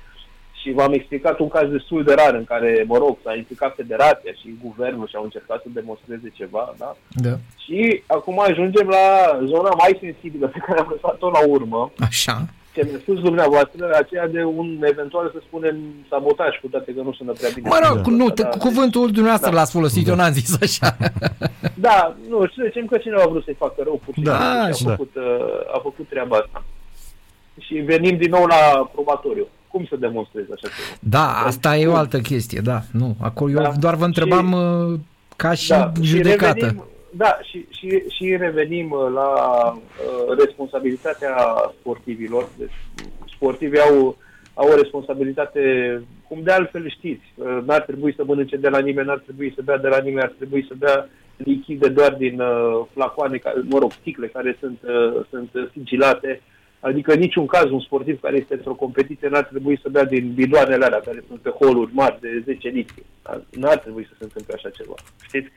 și 0.62 0.72
v-am 0.72 0.92
explicat 0.92 1.38
un 1.38 1.48
caz 1.48 1.70
destul 1.70 2.04
de 2.04 2.14
rar 2.14 2.34
în 2.34 2.44
care, 2.44 2.84
mă 2.86 2.96
rog, 2.98 3.18
s-a 3.24 3.34
implicat 3.34 3.74
federația 3.74 4.32
și 4.40 4.58
guvernul 4.62 5.06
și 5.08 5.16
au 5.16 5.24
încercat 5.24 5.60
să 5.62 5.68
demonstreze 5.72 6.28
ceva, 6.34 6.74
da? 6.78 6.96
Da. 7.10 7.34
Și 7.64 8.02
acum 8.06 8.40
ajungem 8.40 8.86
la 8.88 9.06
zona 9.44 9.72
mai 9.82 9.98
sensibilă 10.00 10.46
pe 10.46 10.58
care 10.66 10.78
am 10.80 10.88
lăsat-o 10.94 11.30
la 11.30 11.46
urmă. 11.46 11.92
Așa. 11.98 12.46
Ce 12.74 12.86
mi-a 12.88 12.98
spus 12.98 13.18
dumneavoastră, 13.20 13.90
aceea 14.02 14.28
de 14.28 14.44
un 14.44 14.68
eventual, 14.92 15.30
să 15.34 15.40
spunem, 15.46 15.76
sabotaj, 16.08 16.52
cu 16.60 16.68
toate 16.68 16.94
că 16.94 17.00
nu 17.02 17.12
sună 17.12 17.32
prea 17.32 17.50
bine. 17.54 17.68
Mă 17.68 17.78
rog, 17.86 17.96
da. 18.00 18.10
nu, 18.10 18.30
te, 18.30 18.42
da, 18.42 18.48
cuvântul 18.48 19.06
dumneavoastră 19.06 19.50
da. 19.50 19.56
l-ați 19.56 19.72
folosit, 19.72 20.04
da. 20.04 20.10
eu 20.10 20.16
n-am 20.16 20.32
zis 20.32 20.56
așa. 20.66 20.96
Da, 21.74 22.16
nu, 22.28 22.46
să 22.46 22.62
zicem 22.64 22.86
că 22.86 22.98
cineva 22.98 23.22
a 23.22 23.26
vrut 23.26 23.44
să-i 23.44 23.62
facă 23.64 23.82
rău, 23.82 24.00
pur 24.04 24.14
și 24.14 24.20
da, 24.20 24.62
a, 24.62 24.68
făcut, 24.72 25.10
da. 25.14 25.20
a 25.74 25.78
făcut 25.82 26.08
treaba 26.08 26.36
asta. 26.36 26.64
Și 27.60 27.74
venim 27.74 28.16
din 28.16 28.30
nou 28.30 28.44
la 28.44 28.90
probatoriu 28.92 29.48
cum 29.72 29.86
să 29.88 29.96
demonstrezi 29.96 30.52
așa 30.52 30.68
ceva? 30.68 30.98
Da, 31.00 31.42
asta 31.44 31.76
e 31.76 31.86
o 31.86 31.94
altă 31.94 32.18
chestie, 32.18 32.60
da. 32.64 32.80
Nu, 32.92 33.16
acolo 33.20 33.52
da. 33.52 33.62
eu 33.62 33.72
doar 33.78 33.94
vă 33.94 34.04
întrebam 34.04 34.48
și, 34.48 34.54
uh, 34.54 34.98
ca 35.36 35.54
și 35.54 35.68
da, 35.68 35.92
judecată. 36.00 36.58
Și 36.58 36.64
revenim, 36.64 36.84
da, 37.10 37.38
și, 37.42 37.66
și, 37.70 38.02
și 38.08 38.36
revenim 38.36 38.90
uh, 38.90 39.12
la 39.14 39.30
uh, 39.72 40.36
responsabilitatea 40.44 41.34
sportivilor. 41.78 42.48
Deci, 42.58 42.76
sportivii 43.34 43.80
au, 43.80 44.16
au 44.54 44.68
o 44.68 44.74
responsabilitate, 44.74 45.60
cum 46.28 46.40
de 46.42 46.52
altfel 46.52 46.90
știți, 46.90 47.24
uh, 47.34 47.58
n-ar 47.66 47.80
trebui 47.80 48.14
să 48.14 48.24
mănânce 48.26 48.56
de 48.56 48.68
la 48.68 48.78
nimeni, 48.78 49.06
n-ar 49.06 49.22
trebui 49.24 49.52
să 49.54 49.62
bea 49.64 49.78
de 49.78 49.88
la 49.88 49.98
nimeni, 49.98 50.22
ar 50.22 50.34
trebui 50.36 50.64
să 50.68 50.74
bea 50.78 51.08
lichide 51.36 51.88
doar 51.88 52.14
din 52.14 52.40
uh, 52.40 52.84
flacoane, 52.92 53.40
mă 53.68 53.78
rog, 53.78 53.92
sticle 53.92 54.26
care 54.26 54.56
sunt, 54.60 54.78
uh, 54.82 55.24
sunt 55.30 55.50
sigilate 55.72 56.40
Adică 56.88 57.14
niciun 57.14 57.46
caz 57.46 57.70
un 57.70 57.80
sportiv 57.80 58.20
care 58.20 58.36
este 58.36 58.54
într-o 58.54 58.74
competiție 58.74 59.28
n-ar 59.28 59.44
trebui 59.44 59.78
să 59.82 59.88
bea 59.88 60.04
din 60.04 60.32
bidoanele 60.34 60.84
alea 60.84 61.00
care 61.00 61.24
sunt 61.28 61.40
pe 61.40 61.50
holuri 61.50 61.94
mari 61.94 62.20
de 62.20 62.42
10 62.44 62.68
litri. 62.68 63.02
N-ar 63.50 63.78
trebui 63.78 64.04
să 64.04 64.14
se 64.18 64.24
întâmple 64.24 64.54
așa 64.54 64.70
ceva. 64.70 64.94
Știți? 65.22 65.48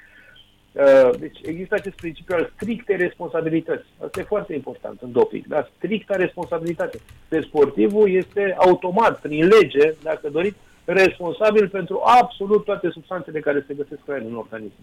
Uh, 0.72 1.10
deci 1.20 1.38
există 1.44 1.76
acest 1.76 1.96
principiu 1.96 2.36
al 2.36 2.52
stricte 2.56 2.96
responsabilități. 2.96 3.86
Asta 4.06 4.20
e 4.20 4.34
foarte 4.34 4.54
important 4.54 5.02
în 5.02 5.12
doping. 5.12 5.46
Da? 5.48 5.68
Stricta 5.78 6.16
responsabilitate. 6.16 6.98
Deci 7.30 7.46
sportivul 7.46 8.10
este 8.10 8.56
automat, 8.58 9.20
prin 9.22 9.48
lege, 9.48 9.94
dacă 10.04 10.30
doriți, 10.30 10.58
responsabil 10.86 11.70
pentru 11.70 12.02
absolut 12.04 12.64
toate 12.64 12.90
substanțele 12.90 13.40
care 13.40 13.64
se 13.68 13.74
găsesc 13.74 14.02
la 14.06 14.16
el 14.16 14.26
în 14.26 14.36
organism. 14.36 14.82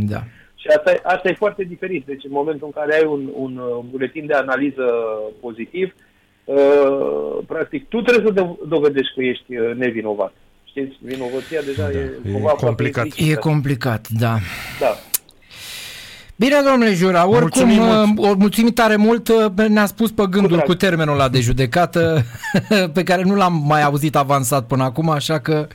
Da. 0.00 0.22
Și 0.66 0.76
asta, 0.76 1.00
asta 1.02 1.28
e 1.28 1.42
foarte 1.44 1.62
diferit. 1.62 2.06
Deci 2.06 2.24
în 2.24 2.30
momentul 2.32 2.66
în 2.66 2.72
care 2.72 2.94
ai 2.94 3.04
un, 3.04 3.30
un, 3.34 3.56
un 3.56 3.86
buletin 3.90 4.26
de 4.26 4.34
analiză 4.34 4.84
pozitiv, 5.40 5.94
uh, 6.44 7.38
practic 7.46 7.88
tu 7.88 8.00
trebuie 8.00 8.32
să 8.32 8.56
dovedești 8.68 9.14
că 9.14 9.22
ești 9.22 9.56
uh, 9.56 9.74
nevinovat. 9.74 10.32
Știți, 10.64 10.96
vinovăția 11.00 11.60
deja 11.60 11.82
da, 11.82 11.98
e, 11.98 12.20
e 12.24 12.54
complicat. 12.56 13.06
E 13.16 13.34
complicat, 13.34 14.08
da. 14.08 14.34
Da. 14.80 14.96
Bine, 16.38 16.56
domnule 16.70 16.92
Jura, 16.92 17.28
oricum, 17.28 17.66
mulțumim, 17.66 17.82
mult. 17.82 18.18
Uh, 18.18 18.32
mulțumim 18.38 18.70
tare 18.70 18.96
mult, 18.96 19.28
uh, 19.28 19.66
ne-a 19.68 19.86
spus 19.86 20.10
pe 20.10 20.22
gândul 20.30 20.58
cu, 20.58 20.64
cu 20.64 20.74
termenul 20.74 21.14
ăla 21.14 21.28
de 21.28 21.40
judecată, 21.40 22.22
pe 22.94 23.02
care 23.02 23.22
nu 23.22 23.34
l-am 23.34 23.62
mai 23.66 23.82
auzit 23.82 24.16
avansat 24.16 24.66
până 24.66 24.82
acum, 24.82 25.10
așa 25.10 25.38
că 25.38 25.66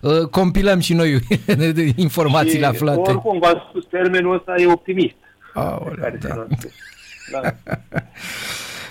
uh, 0.00 0.20
compilăm 0.30 0.78
și 0.78 0.94
noi 0.94 1.18
informațiile 1.96 2.64
și 2.64 2.70
aflate. 2.70 3.10
Oricum, 3.10 3.38
v-am 3.38 3.66
spus, 3.68 3.84
termenul 3.90 4.34
ăsta 4.34 4.54
e 4.58 4.66
optimist. 4.66 5.14
Aolea, 5.54 6.12
da. 6.20 6.46
da. 7.32 7.54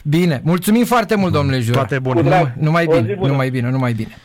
Bine, 0.04 0.42
mulțumim 0.44 0.86
foarte 0.86 1.16
mult, 1.16 1.34
domnule 1.34 1.60
Jura. 1.60 1.78
Toate 1.78 2.00
bune. 2.00 2.22
Numai, 2.22 2.54
numai 2.60 2.86
bine, 2.86 3.18
numai 3.22 3.50
bine, 3.50 3.70
numai 3.70 3.94
bine. 3.94 4.18